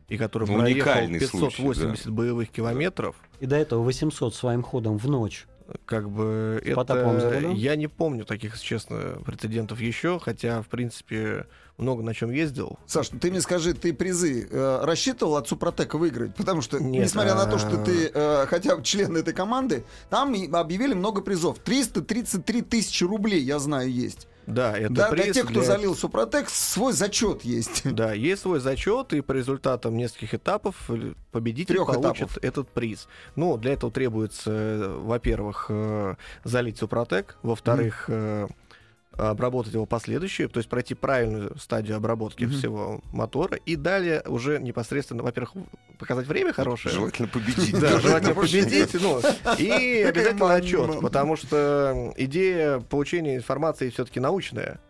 [0.08, 4.98] и который Ну, проехал уникальный 580 случай, боевых километров, И до этого 800 своим ходом
[4.98, 5.46] в ночь.
[5.84, 7.50] Как бы С это...
[7.54, 12.78] Я не помню таких, если честно, прецедентов еще, хотя, в принципе, много на чем ездил.
[12.86, 16.34] Саш, ну ты мне скажи, ты призы э, рассчитывал от Супротека выиграть?
[16.34, 19.84] Потому что, Нет, несмотря на то, что а- ты э, хотя бы член этой команды,
[20.10, 21.58] там объявили много призов.
[21.58, 24.26] 333 тысячи рублей, я знаю, есть.
[24.48, 27.82] Да, это Да, для приз тех, кто для- залил Супротек, свой зачет есть.
[27.92, 32.38] Да, есть свой зачет, и по результатам нескольких этапов э, победитель Трех получит этапов.
[32.42, 33.08] этот приз.
[33.36, 38.46] Ну, для этого требуется, э, во-первых, э, залить Супротек, во-вторых, э,
[39.18, 42.52] обработать его последующие, то есть пройти правильную стадию обработки Мгм.
[42.52, 45.52] всего мотора, и далее уже непосредственно, во-первых,
[45.98, 46.94] показать время хорошее.
[46.94, 47.78] Желательно победить.
[47.78, 49.20] Да, желательно победить, ну,
[49.58, 54.80] и обязательно отчет, потому что идея получения информации все-таки научная.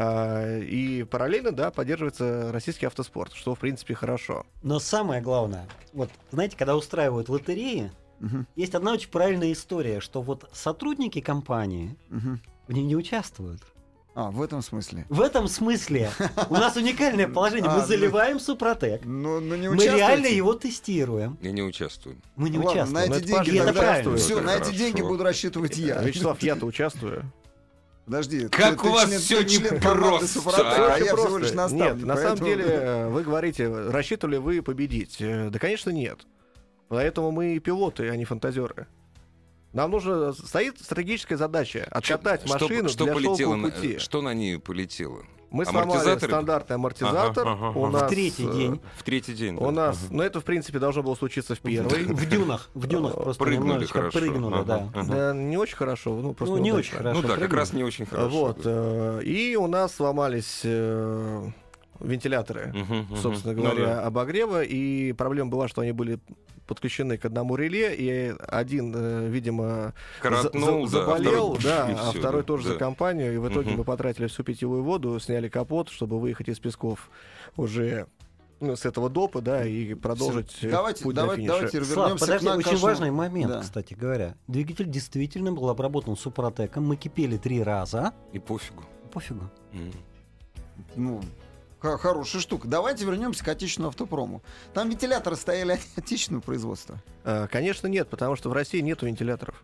[0.00, 4.46] А, И параллельно, да, поддерживается российский автоспорт, что, в принципе, хорошо.
[4.62, 10.22] Но самое главное, вот знаете, когда устраивают лотереи, Мгм, есть одна очень правильная история, что
[10.22, 12.40] вот сотрудники компании мгм.
[12.68, 13.62] в ней не участвуют.
[14.18, 15.06] А, в этом смысле.
[15.10, 16.10] В этом смысле
[16.50, 17.70] у нас уникальное положение.
[17.70, 19.02] А, Мы ну- заливаем Супротек.
[19.04, 21.38] Ну, ну не Мы реально его тестируем.
[21.40, 22.16] Я не участвую.
[22.34, 23.12] Мы не Ладно, на участвуем.
[23.12, 24.16] эти деньги это правильно.
[24.16, 26.02] Все, на эти деньги буду рассчитывать я.
[26.02, 27.30] Вячеслав, я-то участвую.
[28.06, 28.48] Подожди.
[28.48, 30.94] Как ты- у ты вас ты член команды непросто, Супротека, а?
[30.94, 31.38] а я Очень всего просто.
[31.38, 31.96] лишь наставник.
[31.98, 35.18] Нет, на самом деле, э, вы говорите, рассчитывали вы победить.
[35.20, 36.18] Э, Да, конечно, нет.
[36.88, 38.88] Поэтому мы пилоты, а не фантазеры.
[39.72, 43.98] Нам нужно стоит стратегическая задача откатать Что- машину что для полетело на- пути.
[43.98, 45.22] Что на ней полетело?
[45.50, 47.48] Мы сломали стандартный амортизатор.
[47.48, 48.80] Ага, ага, У нас, В третий э, день.
[48.96, 49.56] В третий день.
[49.56, 49.70] У да.
[49.70, 50.14] нас, Ага.
[50.14, 52.04] ну это в принципе должно было случиться в первый.
[52.04, 52.68] В дюнах.
[52.74, 54.18] В дюнах просто Прыгнули хорошо.
[54.18, 55.32] прыгнули, да.
[55.34, 57.22] не очень хорошо, ну просто Ну, не очень хорошо.
[57.22, 58.28] Ну да, как раз не очень хорошо.
[58.28, 61.46] Вот, э, и у нас сломались э,
[62.00, 63.16] вентиляторы, мгм.
[63.16, 64.02] собственно Ну говоря, да.
[64.06, 66.18] обогрева, и проблема была, что они были
[66.66, 71.62] подключены к одному реле, и один, э, видимо, за- Коротнул, за- да, а заболел, второй-
[71.62, 72.72] да, а второй да, тоже да.
[72.74, 73.78] за компанию, и в итоге Мгм.
[73.78, 77.10] мы потратили всю питьевую воду, сняли капот, чтобы выехать из песков
[77.56, 78.06] уже
[78.60, 81.54] ну, с этого допа, да, и продолжить э, Давайте, путь до давайте, финиша.
[81.58, 82.82] давайте Слав, вернемся подожди, к очень Накашу.
[82.86, 83.60] важный момент, Да.
[83.60, 84.34] кстати говоря.
[84.48, 86.84] Двигатель действительно был обработан супротеком.
[86.84, 88.12] Мы кипели три раза.
[88.32, 88.82] И пофигу.
[89.12, 89.48] Пофигу.
[89.72, 89.92] М.
[90.96, 91.20] Ну,
[91.80, 92.68] хорошая штука.
[92.68, 94.42] Давайте вернемся к отечественному автопрому.
[94.74, 97.02] Там вентиляторы стояли отечественного производства.
[97.24, 99.62] А, Конечно, нет, потому что в России нет вентиляторов.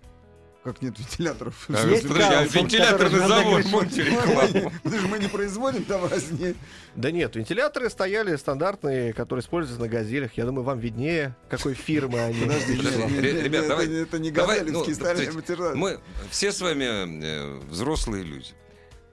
[0.64, 1.66] Как нет вентиляторов?
[1.68, 4.72] А, Есть подожди, а вентиляторный завод, будьте рекламу.
[4.86, 6.54] Что мы не производим там разве
[6.94, 10.32] Да нет, вентиляторы стояли стандартные, которые используются на газелях.
[10.38, 12.40] Я думаю, вам виднее, какой фирмы они.
[12.40, 15.00] Подожди, Подожди, ребят, давай- это, не ну, есть
[15.34, 15.74] материал.
[15.74, 16.00] Мы
[16.30, 16.84] все с вами
[17.22, 18.54] э, взрослые люди.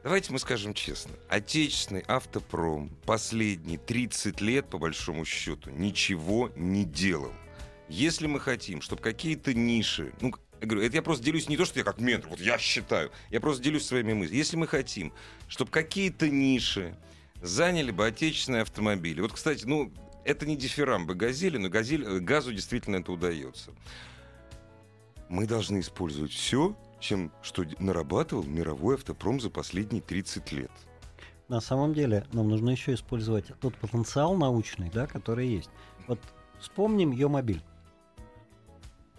[0.03, 1.11] Давайте мы скажем честно.
[1.29, 7.33] Отечественный автопром последние 30 лет, по большому счету, ничего не делал.
[7.87, 10.11] Если мы хотим, чтобы какие-то ниши...
[10.19, 12.57] Ну, я говорю, это я просто делюсь не то, что я как ментор, вот я
[12.57, 13.11] считаю.
[13.29, 14.37] Я просто делюсь своими мыслями.
[14.37, 15.13] Если мы хотим,
[15.47, 16.95] чтобы какие-то ниши
[17.41, 19.21] заняли бы отечественные автомобили.
[19.21, 19.91] Вот, кстати, ну,
[20.23, 23.71] это не дифирамбы газели, но газель, газу действительно это удается.
[25.29, 30.71] Мы должны использовать все, чем, что нарабатывал мировой автопром за последние 30 лет.
[31.49, 35.69] На самом деле нам нужно еще использовать тот потенциал научный, да, который есть.
[36.07, 36.19] Вот
[36.59, 37.61] вспомним ее мобиль.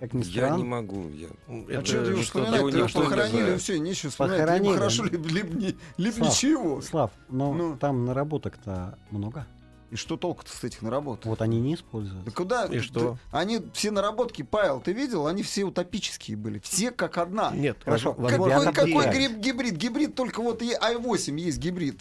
[0.01, 1.09] Как ни Я странно, не могу.
[1.11, 1.29] Я...
[1.47, 4.39] А Это что ты его Его никто не похоронили, все, нечего вспоминать.
[4.41, 5.11] Похоронили, Либо хорошо, ну.
[5.11, 6.81] либо, либо либо Слав, ничего.
[6.81, 7.77] Слав, но Ну.
[7.77, 9.47] там наработок-то много.
[9.93, 11.27] И что толку-то с этих наработок?
[11.27, 12.25] Вот они не используются.
[12.25, 12.65] Да куда?
[12.65, 13.19] И что?
[13.31, 15.27] Они все наработки, Павел, ты видел?
[15.27, 16.61] Они все утопические были.
[16.61, 17.51] Все как одна.
[17.51, 19.77] Нет, Хорошо, Какой, какой гриб- гибрид?
[19.77, 22.01] Гибрид только вот и i8 есть гибрид.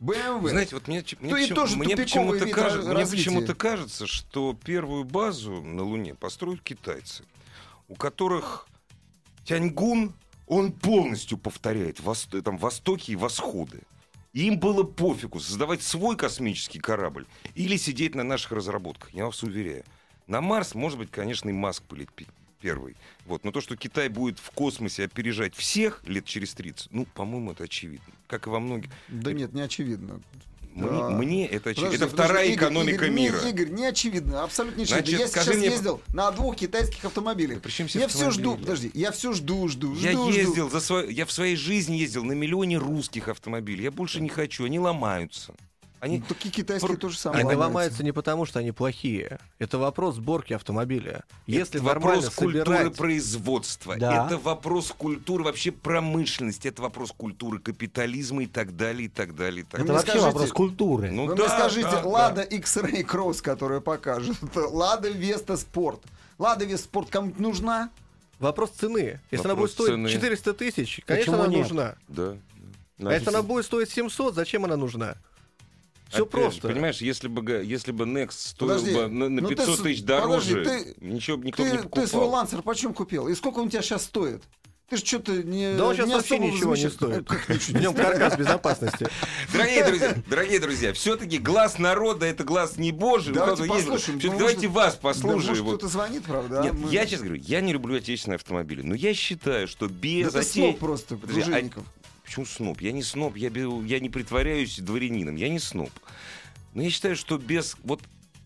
[0.00, 0.48] BMW.
[0.48, 5.62] Знаете, вот мне, мне, почему- тоже мне почему-то кажется, мне почему-то кажется, что первую базу
[5.62, 7.22] на Луне построят китайцы,
[7.86, 8.66] у которых
[9.44, 10.12] Тяньгун,
[10.48, 13.82] он полностью повторяет вос- там, востоки и восходы.
[14.32, 19.84] Им было пофигу создавать свой космический корабль или сидеть на наших разработках, я вас уверяю.
[20.26, 22.26] На Марс, может быть, конечно, и Маск пи-
[22.60, 22.96] первый.
[23.24, 23.44] Вот.
[23.44, 27.64] Но то, что Китай будет в космосе опережать всех лет через 30, ну, по-моему, это
[27.64, 28.12] очевидно.
[28.26, 28.90] Как и во многих.
[29.08, 30.20] Да нет, не очевидно.
[30.74, 31.08] Мне, Да.
[31.10, 31.90] мне это очевидно.
[31.90, 33.38] Подожди, это вторая подожди, экономика Игорь, не- мира.
[33.48, 35.06] Игорь, не очевидно, абсолютно не очевидно.
[35.06, 37.58] Значит, я сейчас мне- ездил на двух китайских автомобилях.
[37.66, 40.30] здесь я все жду, подожди, я все жду, жду, жду, Я жду.
[40.30, 43.84] ездил за свой, я в своей жизни ездил на миллионе русских автомобилей.
[43.84, 45.54] Я больше не хочу, они ломаются.
[46.00, 47.40] Они Ну, такие китайские Про- тоже самое.
[47.40, 47.66] Они ломаются.
[47.68, 49.38] ломаются не потому, что они плохие.
[49.58, 51.24] Это вопрос сборки автомобиля.
[51.46, 52.96] Если это вопрос культуры собирать...
[52.96, 54.26] производства, Да.
[54.26, 59.62] это вопрос культуры вообще промышленности, это вопрос культуры капитализма и так далее, и так далее,
[59.62, 59.94] и так Вы Это далее.
[59.96, 61.10] вообще скажите- вопрос культуры.
[61.10, 62.08] Ну Вы да, мне скажите, да, да.
[62.08, 66.00] Лада X-Ray Cross, которая покажет, Лада Веста Спорт.
[66.38, 67.90] Лада Веста Спорт кому-то нужна?
[68.38, 69.20] Вопрос цены.
[69.32, 70.08] Если она Вопрос будет стоить цены.
[70.10, 71.62] 400 тысяч, конечно, Почему она нет?
[71.62, 71.94] нужна.
[72.06, 72.36] Да.
[72.98, 73.10] да.
[73.10, 75.16] А если она будет стоить 700, зачем она нужна?
[76.08, 76.68] Все Опять же, просто.
[76.68, 80.00] понимаешь, если бы, если бы Next стоил Подожди, бы на, на ну ты 500 тысяч
[80.02, 82.02] подожди, дороже, ты- ничего бы никто бы Ты, не покупал.
[82.04, 83.28] ты свой Лансер почем купил?
[83.28, 84.42] И сколько он у тебя сейчас стоит?
[84.88, 87.28] Ты же что-то не Да он сейчас не вообще ничего не стоит.
[87.28, 89.06] В не нем каркас безопасности.
[89.52, 93.34] Дорогие друзья, дорогие друзья, все-таки глаз народа это глаз не божий.
[93.34, 95.66] Давайте послушаем, давайте вас Да, послушаем.
[95.66, 96.60] кто-то звонит, правда?
[96.60, 99.88] а Нет, мы- я сейчас говорю, я не люблю отечественные автомобили, но я считаю, что
[99.88, 101.84] без Да ты отече- сноб просто, Подожди, а- Дружинников.
[102.38, 102.80] Почему сноб?
[102.80, 105.90] Я не сноб, я, я не притворяюсь дворянином, я не сноб.
[106.72, 108.00] Но я считаю, что без вот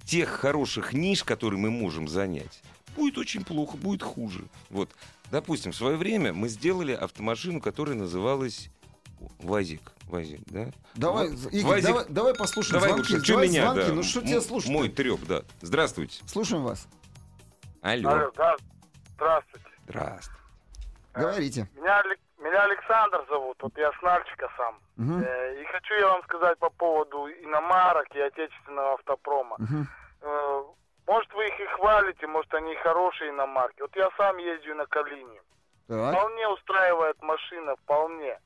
[0.07, 2.63] тех хороших ниш, которые мы можем занять,
[2.97, 4.45] будет очень плохо, будет хуже.
[4.71, 4.89] Вот,
[5.31, 8.71] допустим, в свое время мы сделали автомашину, которая называлась
[9.41, 9.93] ВАЗик.
[10.05, 10.71] ВАЗик, да?
[10.95, 11.87] Давай, Вот, Игорь, ВАЗик.
[11.87, 13.13] давай, давай послушаем Давай звонки.
[13.13, 13.95] лучше, что Давай меня, звонки, да.
[13.95, 14.71] ну что М- тебе слушать?
[14.71, 15.43] Мой треп, да.
[15.61, 16.23] Здравствуйте.
[16.27, 16.89] Слушаем вас.
[17.83, 18.09] Алло.
[18.09, 18.57] Алло, да,
[19.17, 19.67] здравствуйте.
[19.85, 20.39] Здравствуйте.
[21.15, 21.69] Говорите.
[21.77, 22.03] Меня,
[22.43, 24.81] меня Александр зовут, вот я с Нальчика сам.
[24.99, 29.57] Э, и хочу я вам сказать по поводу иномарок и отечественного автопрома.
[30.23, 30.63] Э,
[31.07, 33.83] может вы их и хвалите, может они хорошие иномарки.
[33.83, 35.41] Вот я сам езжу на Калине.
[35.89, 36.15] Так.
[36.15, 38.39] Вполне устраивает машина, вполне.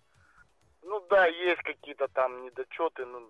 [0.82, 3.20] Ну да, есть какие-то там недочеты, но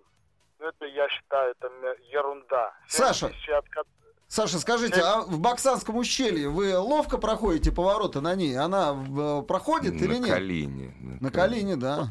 [0.61, 1.69] это я считаю, это
[2.13, 2.73] ерунда.
[2.87, 3.29] Саша.
[3.29, 3.87] 7000 откат-
[4.29, 8.57] Саша, скажите, а в Баксанском ущелье вы ловко проходите повороты на ней?
[8.59, 10.35] Она э, проходит или на нет?
[10.35, 10.95] Колени.
[11.21, 12.09] На колени, да.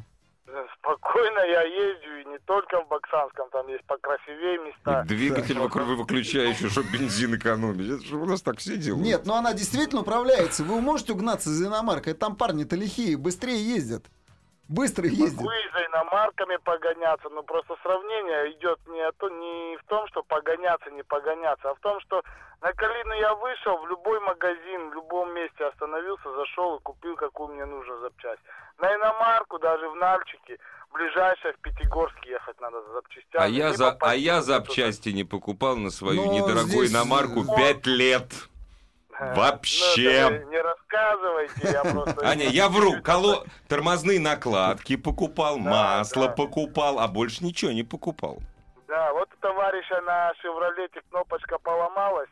[0.47, 5.01] Э, Спокойно я езжу, и не только в Баксанском, там есть покрасивее места.
[5.03, 7.99] И двигатель вокруг вы выключаете, чтобы бензин экономить.
[7.99, 9.05] Это же у нас так все делают.
[9.05, 10.63] Нет, но она действительно управляется.
[10.63, 12.13] Вы можете угнаться за иномаркой?
[12.13, 14.05] Там парни-то лихие, быстрее ездят.
[14.67, 15.37] Быстро ездят.
[15.37, 20.07] Могу и за иномарками погоняться, но просто сравнение идет не, о то, не в том,
[20.07, 22.23] что погоняться, не погоняться, а в том, что
[22.61, 27.53] на Калину я вышел, в любой магазин, в любом месте остановился, зашел и купил, какую
[27.53, 28.41] мне нужно запчасть.
[28.79, 30.57] На иномарку, даже в Нальчике,
[30.91, 33.43] ближайшее в Пятигорск ехать надо за запчастями.
[33.43, 37.55] А я, за, а я запчасти не покупал на свою Но недорогую здесь, иномарку э,
[37.55, 38.31] пять лет.
[39.19, 40.29] Вообще.
[40.43, 42.27] Ну, не рассказывайте, я просто...
[42.27, 43.01] Аня, я вру.
[43.01, 43.45] Коло...
[43.67, 46.33] Тормозные накладки покупал, Да, масло да.
[46.33, 48.39] покупал, а больше ничего не покупал.
[48.87, 52.29] Да, вот у товарища на «Шевролете» кнопочка поломалась,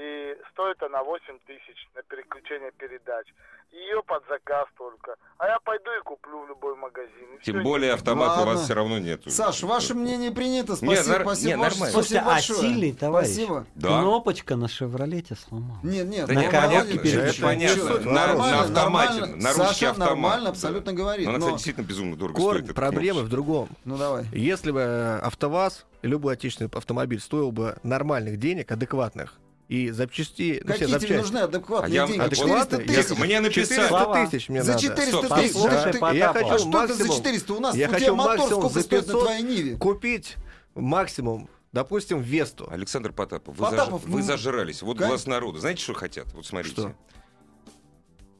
[0.00, 3.26] и стоит она 8 тысяч на переключение передач.
[3.70, 5.14] Ее под заказ только.
[5.38, 7.28] А я пойду и куплю в любой магазин.
[7.40, 9.30] И Тем всё, более автомата у вас все равно нету.
[9.30, 10.74] Саш, ваше мнение принято.
[10.74, 11.92] Спасибо, Нет, нар- спасибо, нет, ваше- нормально.
[11.92, 12.58] спасибо Слушайте, а большое.
[12.60, 13.28] сильный товарищ?
[13.28, 13.66] Спасибо.
[13.76, 13.88] Да.
[14.00, 15.78] Кнопочка на «Шевролете» сломала.
[15.84, 17.76] Нет, нет, Да ну, нет, понятно, это понятно.
[17.76, 19.36] чё, На- нормально, на автомате, нормально.
[19.36, 20.50] на ручке Саша автомат, нормально, да.
[20.50, 21.26] абсолютно говорит.
[21.26, 22.74] Но она, но- кстати, действительно безумно дорого Корень стоит.
[22.76, 23.68] проблемы в другом.
[23.84, 24.24] Ну давай.
[24.32, 29.38] Если бы э, АвтоВАЗ, любой отечественный автомобиль стоил бы нормальных денег, адекватных,
[29.70, 31.20] и запчасти, ну, все Какие тебе запчасти...
[31.20, 32.20] нужны адекватные А я- деньги?
[32.26, 32.58] адекватные?
[32.64, 33.18] 400 Я- тысяч.
[33.18, 33.64] Мне написали.
[33.66, 34.26] 400 Слава.
[34.26, 34.82] тысяч мне За надо.
[34.82, 35.52] 400 Стоп, тысяч.
[35.52, 36.16] слушай.
[36.18, 36.68] Я А хочу что это за
[37.04, 37.54] максимум, 400?
[37.54, 39.76] У нас я у тебя хочу мотор максимум сколько за стоит на 500 твоей Ниве?
[39.76, 40.36] купить
[40.74, 42.68] максимум, допустим, Весту.
[42.68, 44.82] Александр Потапов, вы, Потапов, заж- вы ну, зажрались.
[44.82, 45.06] Вот как?
[45.06, 45.60] глаз народа.
[45.60, 46.32] Знаете, что хотят?
[46.32, 46.74] Вот смотрите.
[46.80, 46.94] Что?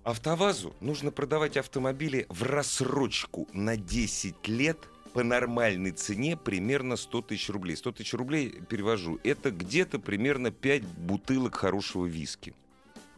[0.03, 4.79] АвтоВАЗу нужно продавать автомобили в рассрочку на 10 лет
[5.13, 7.77] по нормальной цене примерно 100 тысяч рублей.
[7.77, 12.55] 100 тысяч рублей, перевожу, это где-то примерно 5 бутылок хорошего виски.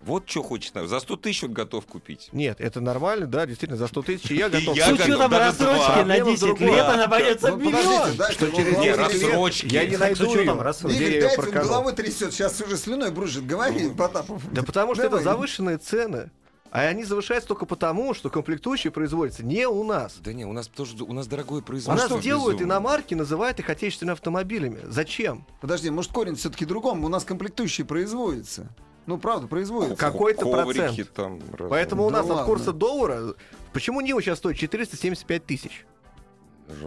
[0.04, 0.72] Вот что хочет.
[0.74, 2.28] За 100 тысяч он готов купить.
[2.32, 4.76] Нет, это нормально, да, действительно, за 100 тысяч я готов.
[4.76, 6.66] я С учетом рассрочки на Проблема в 10 другом.
[6.66, 8.12] лет она обойдется в миллион.
[8.32, 9.24] Что через головой Нет, 10 трясет.
[9.24, 9.66] лет рассрочки.
[9.66, 11.68] я не найду ее, Игорь, проканул.
[11.68, 13.46] головой трясет, сейчас уже слюной бружит.
[13.46, 13.94] Говори, Ну.
[13.94, 14.42] Потапов.
[14.52, 16.30] Да потому что это завышенные цены.
[16.72, 20.16] А они завышаются только потому, что комплектующие производятся не у нас.
[20.20, 22.14] Да не, у нас тоже у нас дорогое У производство.
[22.14, 22.72] нас делают безумно.
[22.72, 24.78] иномарки, называют их отечественными автомобилями.
[24.84, 25.46] Зачем?
[25.60, 27.04] Подожди, может корень все-таки другом?
[27.04, 28.74] У нас комплектующие производятся.
[29.04, 29.96] Ну, правда, производятся.
[29.96, 31.12] Какой-то процент.
[31.12, 31.40] там.
[31.68, 32.46] Поэтому у Да нас от ладно.
[32.46, 33.34] курса доллара...
[33.74, 35.84] Почему Нива сейчас стоит 475 тысяч?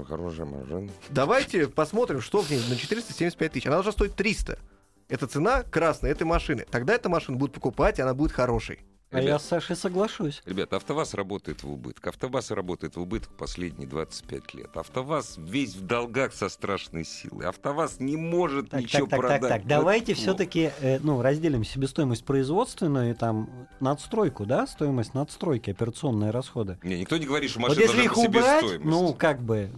[0.07, 0.89] Хорошая машина.
[1.09, 3.67] Давайте посмотрим, что в ней на 475 тысяч.
[3.67, 4.57] Она должна стоить 300.
[5.09, 6.65] Это цена красной этой машины.
[6.71, 8.79] Тогда эта машина будет покупать, и она будет хорошей.
[9.11, 10.41] А я Ребят, с Сашей соглашусь.
[10.45, 12.07] Ребята, АвтоВАЗ работает в убыток.
[12.07, 14.75] АвтоВАЗ работает в убыток последние 25 лет.
[14.75, 17.45] АвтоВАЗ весь в долгах со страшной силой.
[17.47, 19.41] АвтоВАЗ не может Так, ничего так, так, продать.
[19.41, 19.61] так, так.
[19.61, 20.21] Вот Давайте плохо.
[20.21, 20.71] все-таки
[21.03, 23.49] ну, разделим себестоимость производственную и там
[23.79, 26.77] надстройку, да, стоимость надстройки, операционные расходы.
[26.83, 29.69] Не, никто не говорит, что Вот машина если их убрать, ну, как бы,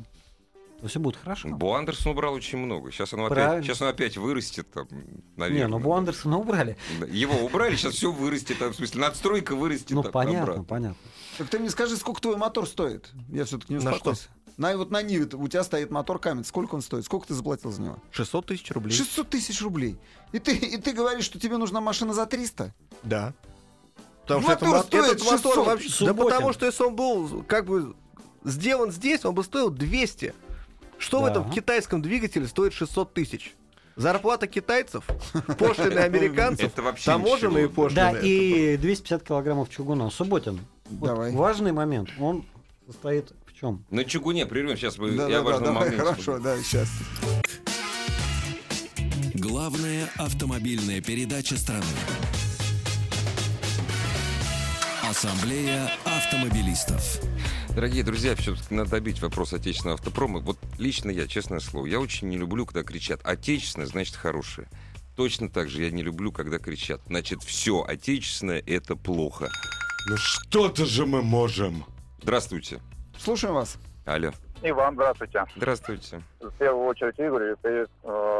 [0.81, 1.49] то все будет хорошо.
[1.49, 2.91] Бо Андерсон убрал очень много.
[2.91, 4.87] Сейчас оно, опять, сейчас оно опять вырастет, там,
[5.35, 5.63] наверное.
[5.63, 6.77] Не, ну Бу Андерсона убрали.
[7.09, 8.59] Его убрали, сейчас все вырастет.
[8.59, 9.91] там, В смысле, надстройка вырастет.
[9.91, 10.63] Ну, там, понятно, обратно.
[10.63, 10.97] понятно.
[11.37, 13.09] Так ты мне скажи, сколько твой мотор стоит?
[13.29, 14.29] Я все-таки не На успокоюсь.
[14.57, 16.47] На, вот на Ниве у тебя стоит мотор Камец.
[16.47, 17.05] Сколько он стоит?
[17.05, 17.97] Сколько ты заплатил за него?
[18.11, 18.91] 600 тысяч рублей.
[18.91, 19.97] 600 тысяч рублей.
[20.31, 22.73] И ты, и ты говоришь, что тебе нужна машина за 300?
[23.03, 23.33] Да.
[24.23, 25.65] Потому Мотор что это, стоит этот мотор 600.
[25.67, 26.05] вообще...
[26.05, 27.95] Да потому что если он был как бы
[28.43, 30.33] сделан здесь, он бы стоил 200.
[30.97, 31.31] Что в Да.
[31.31, 33.53] этом китайском двигателе стоит 600 тысяч?
[33.95, 35.05] Зарплата китайцев,
[35.57, 37.83] пошлины американцев, Это вообще таможенные ничего.
[37.85, 37.95] пошлины.
[38.13, 40.09] Да, и 250 килограммов чугуна.
[40.11, 40.59] Субботин.
[40.85, 41.31] Вот Давай.
[41.33, 42.09] важный момент.
[42.19, 42.45] Он
[42.85, 43.83] состоит в чем?
[43.89, 44.77] На чугуне прервем.
[44.77, 46.03] Сейчас мы, Да, я да, да, важный давай, момент.
[46.03, 46.87] хорошо, да, сейчас.
[49.33, 51.83] Главная автомобильная передача страны.
[55.09, 57.19] Ассамблея автомобилистов.
[57.77, 60.39] Дорогие друзья, все-таки надо добить вопрос отечественного автопрома.
[60.39, 64.67] Вот лично я, честное слово, я очень не люблю, когда кричат «отечественное» значит «хорошее».
[65.15, 69.51] Точно так же я не люблю, когда кричат «значит все отечественное— это плохо».
[70.09, 71.85] Ну что-то же мы можем.
[72.23, 72.81] Здравствуйте.
[73.15, 73.77] Слушаем вас.
[74.05, 74.31] Алло.
[74.63, 75.45] Иван, здравствуйте.
[75.55, 76.21] Здравствуйте.
[76.39, 77.85] В первую очередь, Игорь, э,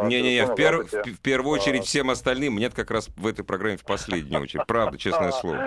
[0.03, 2.53] Не-не-не, в, пер- в- первую очередь всем остальным.
[2.53, 4.65] Мне как раз в этой программе в последнюю очередь.
[4.65, 5.57] Правда, честное слово.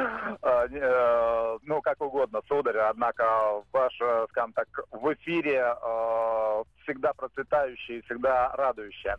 [0.42, 8.03] Э, Ну, как угодно, сударь, однако ваш, э, скажем так, в эфире э, всегда процветающий,
[8.03, 9.11] всегда радующий.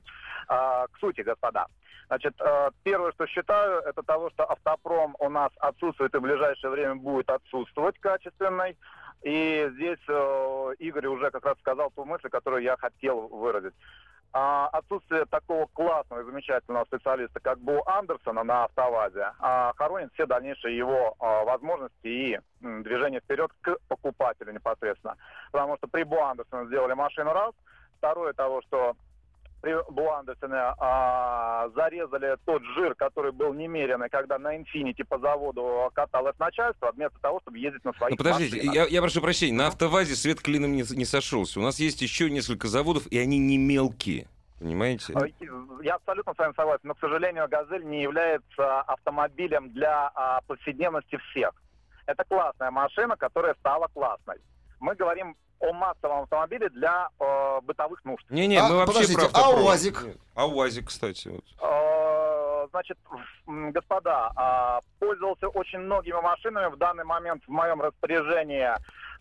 [0.47, 1.67] К сути, господа.
[2.07, 6.71] Значит, э, первое, что считаю, это того, что автопром у нас отсутствует и в ближайшее
[6.71, 8.75] время будет отсутствовать качественный.
[9.21, 13.73] И здесь э, Игорь уже как раз сказал ту мысль, которую я хотел выразить.
[14.33, 20.25] А, отсутствие такого классного и замечательного специалиста, как Бо Андерсона на автовазе, а, хоронит все
[20.25, 25.17] дальнейшие его а, возможности и м, движение вперед к покупателю непосредственно.
[25.51, 27.53] Потому что при Бо Андерсоне сделали машину раз,
[27.97, 28.95] второе того, что
[29.61, 35.89] при Бо Андерсоне а, зарезали тот жир, который был немеренный, когда на Инфинити по заводу
[35.93, 38.75] каталось начальство, вместо того, чтобы ездить на своих Ну, подождите, машинах.
[38.75, 41.59] я, я прошу прощения, на автовазе свет клином не, не сошелся.
[41.59, 44.27] У нас есть еще несколько заводов, и они не мелкие.
[44.59, 45.13] Понимаете?
[45.13, 45.27] Э,
[45.83, 51.17] Я абсолютно с вами согласен, но, к сожалению, «Газель» не является автомобилем для а, повседневности
[51.29, 51.51] всех.
[52.05, 54.37] Это классная машина, которая стала классной.
[54.79, 58.25] Мы говорим о массовом автомобиле для э, бытовых нужд.
[58.29, 59.49] Не-не, А, мы вообще подождите, про а.
[59.51, 60.01] УАЗик?
[60.03, 60.17] Нет.
[60.35, 61.27] А УАЗик, кстати.
[61.29, 61.43] Вот.
[61.61, 62.97] Э, Значит,
[63.47, 66.67] господа, а, пользовался очень многими машинами.
[66.71, 68.69] В данный момент в моем распоряжении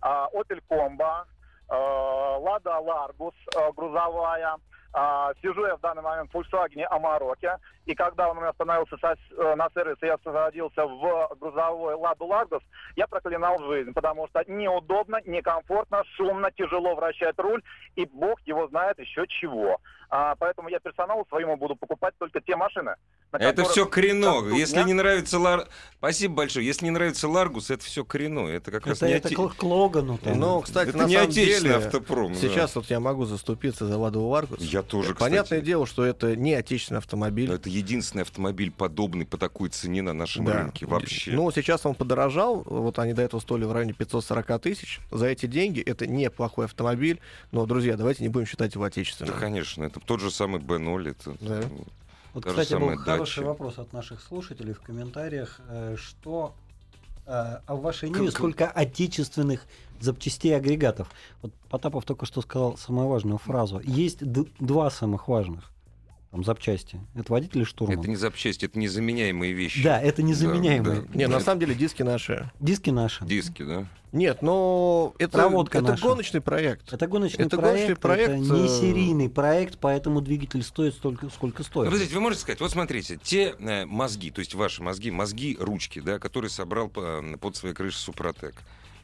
[0.02, 1.24] а, Opel Combo,
[1.68, 4.56] э, Lada Largus э, грузовая.
[4.92, 7.58] А, Сижу я в данный момент в Volkswagen Amarok.
[7.90, 12.26] И когда он у меня остановился со- э, на сервисе, я садился в грузовой Ладу
[12.26, 12.62] Largus,
[12.94, 17.62] я проклинал жизнь, потому что неудобно, некомфортно, шумно, тяжело вращать руль,
[17.96, 19.78] и бог его знает еще чего.
[20.12, 22.94] А, поэтому я персоналу своему буду покупать только те машины.
[23.32, 24.32] на Это все корено.
[24.40, 24.84] там Если ступня.
[24.84, 25.68] не нравится Лар...
[25.98, 26.66] Спасибо большое.
[26.66, 28.48] Если не нравится Ларгус, это все-таки Renault.
[28.48, 30.18] Это как раз Это, не, это оте- к, Логану.
[30.18, 30.36] там.
[30.36, 32.32] Ну, кстати, это на не самом отечественный деле, автопром.
[32.32, 32.38] да.
[32.40, 34.58] сейчас вот я могу заступиться за Ладу Ларгус.
[34.60, 35.30] Я тоже, кстати.
[35.30, 37.48] Понятное дело, что это не отечественный автомобиль.
[37.48, 40.52] Но это единственный автомобиль, подобный по такой цене на нашем Да.
[40.62, 41.32] рынке вообще.
[41.32, 42.62] Ну, сейчас он подорожал.
[42.64, 45.00] Вот они до этого стоили в районе 540 тысяч.
[45.10, 47.20] За эти деньги это неплохой автомобиль.
[47.52, 49.38] Но, друзья, давайте не будем считать его да, отечественным.
[49.38, 51.10] конечно, это тот же самый B0.
[51.10, 51.36] Это...
[51.40, 51.62] Да.
[52.32, 53.46] Вот, та кстати, был хороший дача.
[53.48, 55.60] вопрос от наших слушателей в комментариях.
[55.68, 56.54] э, Что
[57.26, 57.30] э,
[57.66, 59.66] а в вашей Ниве сколько отечественных
[60.00, 61.08] запчастей и агрегатов?
[61.42, 63.80] Вот Потапов только что сказал самую важную фразу.
[63.84, 65.70] Есть д- два самых важных.
[66.30, 67.00] Там запчасти.
[67.16, 67.98] Это водитель и штурман.
[67.98, 69.82] Это не запчасти, это незаменяемые вещи.
[69.82, 71.00] Да, это незаменяемые.
[71.00, 71.18] Да, да.
[71.18, 72.50] Не, на самом деле диски наши.
[72.60, 73.24] Диски наши.
[73.24, 73.86] Диски, да?
[74.12, 76.02] Нет, но это, Проводка это наша.
[76.02, 76.92] гоночный проект.
[76.92, 81.28] Это гоночный Это проект, гоночный проект, это не э, серийный проект, поэтому двигатель стоит столько,
[81.30, 81.86] сколько Ну, стоит.
[81.86, 86.00] подождите, вы можете сказать, вот смотрите, те э, мозги, то есть ваши мозги, мозги ручки,
[86.00, 88.54] да, которые собрал по- под своей крышей Супротек,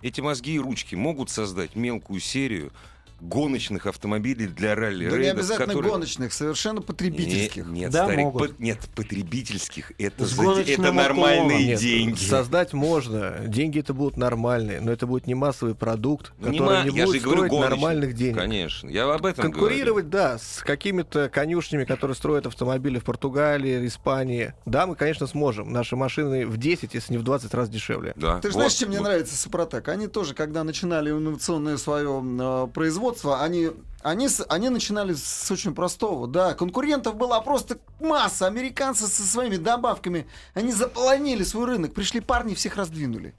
[0.03, 2.73] эти мозги и ручки могут создать мелкую серию
[3.21, 5.93] гоночных автомобилей для Да не обязательно которые...
[5.93, 7.67] гоночных, совершенно потребительских.
[7.67, 8.57] Не- нет, Да, старик, могут.
[8.57, 9.93] по- нет, потребительских.
[9.99, 11.59] Это, С за- это нормальные уклоном.
[11.67, 12.19] Нет, деньги.
[12.19, 13.37] Создать можно.
[13.47, 16.97] Деньги это будут нормальные, но это будет не массовый продукт, Ну, не который ма- не,
[16.97, 17.71] я же будет говорю, стоить гоночный.
[17.71, 18.37] нормальных денег.
[18.37, 24.55] Конечно, я об этом Конкурировать, да, с какими-то конюшнями, которые строят автомобили в Португалии, Испании.
[24.67, 25.73] Да, мы, конечно, сможем.
[25.73, 28.13] Наши машины в 10, если не в 20 раз дешевле.
[28.17, 28.37] говорю.
[28.37, 29.05] Да, Ты же вот, знаешь, чем мне вот.
[29.05, 29.89] нравится Супротек?
[29.89, 33.06] Они тоже, когда начинали инновационное свое э, производство,
[33.41, 33.71] они,
[34.03, 36.27] они, с- они начинали с очень простого.
[36.27, 38.47] Да, конкурентов была просто масса.
[38.47, 41.95] Американцы со своими добавками, они заполонили свой рынок.
[41.95, 43.35] Пришли парни, всех раздвинули.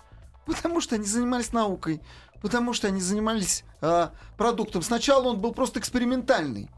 [0.45, 2.01] Потому что они занимались наукой.
[2.41, 4.81] Потому что они занимались э, продуктом.
[4.81, 6.69] Сначала он был просто экспериментальный.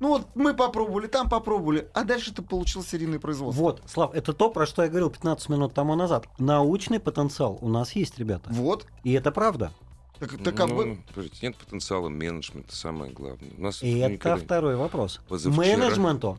[0.00, 3.60] Ну вот мы попробовали, там попробовали, а дальше ты получил серийное производство.
[3.60, 6.26] Вот, Слав, это то, про что я говорил 15 минут тому назад.
[6.38, 8.48] Научный потенциал у нас есть, ребята.
[8.52, 8.86] Вот.
[9.02, 9.72] И это правда.
[10.18, 13.50] Так, так а Ну, вы- подождите, нет потенциала менеджмента, самое главное.
[13.56, 15.20] У нас И это это никогда- второй вопрос.
[15.28, 16.38] Позавчера- Менеджменту.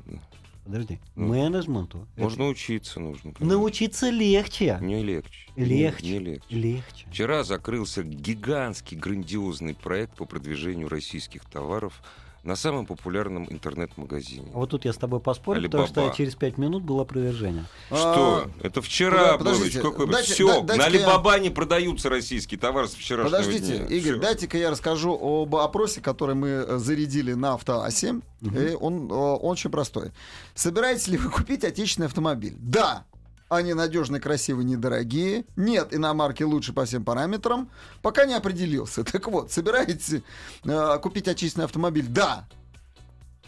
[0.66, 1.00] Подожди.
[1.16, 1.28] Ну.
[1.30, 2.08] Менеджменту.
[2.14, 3.32] это Можно учиться нужно.
[3.34, 3.46] конечно.
[3.46, 4.78] Научиться легче.
[4.82, 5.48] Не легче.
[5.56, 6.06] Легче.
[6.06, 6.46] Не, не легче.
[6.56, 7.08] Легче.
[7.10, 12.04] Вчера закрылся гигантский, грандиозный проект по продвижению российских товаров
[12.44, 14.50] на самом популярном интернет-магазине.
[14.54, 17.66] Вот тут я с тобой поспорю, потому что через 5 минут было опровержение.
[17.88, 18.46] Что?
[18.46, 19.38] А, Это вчера было.
[19.38, 20.08] подождите, Какой...
[20.08, 23.86] дайте- Все, да- на я- Алибаба не продаются российские товары с вчерашнего Подождите, дня.
[23.88, 28.22] Игорь, дайте-ка я расскажу об опросе, который мы э, зарядили на Авто-А7.
[28.42, 30.12] И он, э, он очень простой.
[30.56, 32.56] Собираетесь ли вы купить отечественный автомобиль?
[32.58, 33.04] Да.
[33.50, 35.44] Они надежные, красивые, недорогие.
[35.56, 37.70] Нет, иномарки лучше по всем параметрам.
[38.04, 39.04] Пока не определился.
[39.10, 40.22] Так вот, собираетесь
[40.64, 42.06] э, купить отечественный автомобиль?
[42.08, 42.48] Да.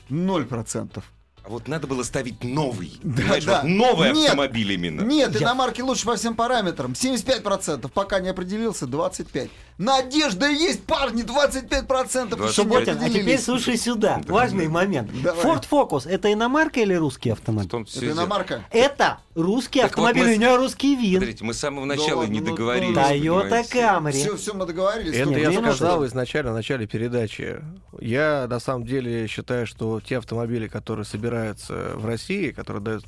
[0.10, 1.06] Ноль процентов.
[1.44, 3.00] А вот надо было ставить новый.
[3.02, 3.62] Да, Понимаешь, да.
[3.62, 4.26] вот новый Нет.
[4.30, 5.02] автомобиль именно.
[5.02, 6.92] Нет, Я- иномарки лучше по всем параметрам.
[6.94, 7.90] 75%.
[7.90, 9.50] Пока не определился, 25%.
[9.82, 12.34] Надежда есть, парни, 25%.
[12.34, 14.22] еще не Субботин, а теперь слушай сюда.
[14.28, 15.10] Важный момент.
[15.24, 15.44] Давай.
[15.44, 17.68] Ford Focus это иномарка или русский автомобиль?
[17.68, 18.64] Это иномарка.
[18.70, 21.18] Это русский Так вот автомобиль, мы у него русский вин.
[21.18, 22.96] Смотрите, мы с самого начала ладно, не ну, договорились.
[22.96, 23.80] Toyota понимаете?
[23.80, 24.12] Camry.
[24.12, 25.16] Все, все, мы договорились.
[25.18, 27.60] Это Ну, я сказал нужно- изначально в начале передачи.
[28.00, 33.06] Я на самом деле считаю, что те автомобили, которые собираются в России, которые дают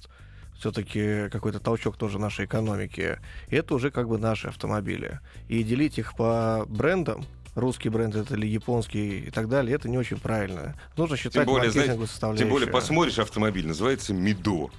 [0.64, 5.20] все-таки какой-то толчок тоже нашей экономике, это уже как бы наши автомобили.
[5.49, 9.97] И делить их по брендам, русский бренд это или японский и так далее, это не
[9.97, 10.76] очень правильно.
[10.95, 12.45] Нужно считать Тем более, знаете, маркетинговую составляющую.
[12.45, 14.71] Тем более, посмотришь автомобиль, называется mi-DO.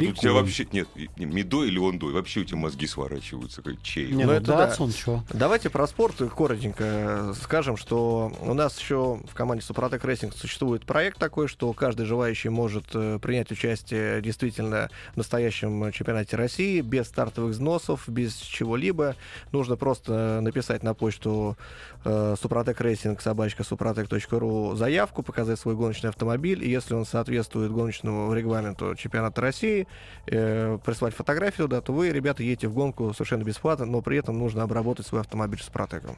[0.00, 0.66] Тут у тебя вообще...
[0.72, 4.12] Нет, mi-DO или on-DO, и вообще у тебя мозги сворачиваются, как чей.
[4.12, 4.68] Не, Ну, ну это да.
[4.68, 5.22] Datsun, чё?
[5.32, 11.18] Давайте про спорт коротенько скажем, что у нас еще в команде Супротек Racing существует проект
[11.18, 17.52] такой, что каждый желающий может э, принять участие действительно в настоящем чемпионате России без стартовых
[17.52, 19.16] взносов, без чего-либо.
[19.52, 21.56] Нужно просто написать на почту
[22.04, 28.32] э, Супротек Racing собачка супротек.ру заявку, показать свой гоночный автомобиль, и если он соответствует гоночному
[28.32, 29.83] регламенту чемпионата России,
[30.26, 34.38] э, прислать фотографию, да, то вы, ребята, едете в гонку совершенно бесплатно, но при этом
[34.38, 36.16] нужно обработать свой автомобиль Супротеком.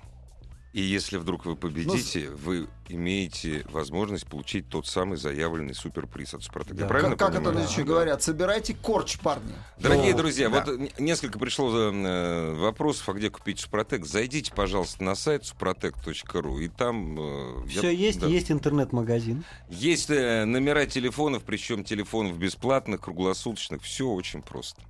[0.73, 6.75] И если вдруг вы победите, вы имеете возможность получить тот самый заявленный суперприз от Супротека.
[6.75, 6.87] Я Да.
[6.89, 8.23] правильно Как, как это еще говорят?
[8.23, 9.55] Собирайте корч, парни.
[9.79, 10.62] Дорогие Ну, друзья, да.
[10.64, 14.05] вот э, несколько пришло э, вопросов, а где купить Супротек.
[14.05, 17.17] Зайдите, пожалуйста, на сайт suprotec.ru, и там...
[17.19, 18.27] э, я- Все есть, да.
[18.27, 19.45] есть интернет-магазин.
[19.71, 23.83] Есть номера телефонов, причем телефонов бесплатных, круглосуточных.
[23.83, 24.83] Все очень просто.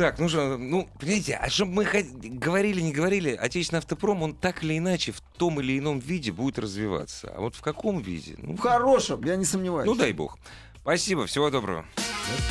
[0.00, 4.64] Так, ну же, ну, понимаете, а чтобы мы говорили, не говорили, отечественный автопром, он так
[4.64, 7.30] или иначе в том или ином виде будет развиваться.
[7.36, 8.34] А вот в каком виде?
[8.38, 9.86] Ну, В хорошем, я не сомневаюсь.
[9.86, 10.38] ну дай бог.
[10.80, 11.84] Спасибо, всего доброго.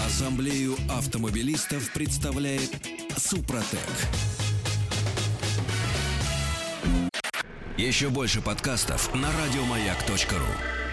[0.06, 2.70] Ассамблею автомобилистов представляет
[3.18, 3.80] Супротек.
[7.78, 10.89] Еще больше подкастов на радиомаяк.ру.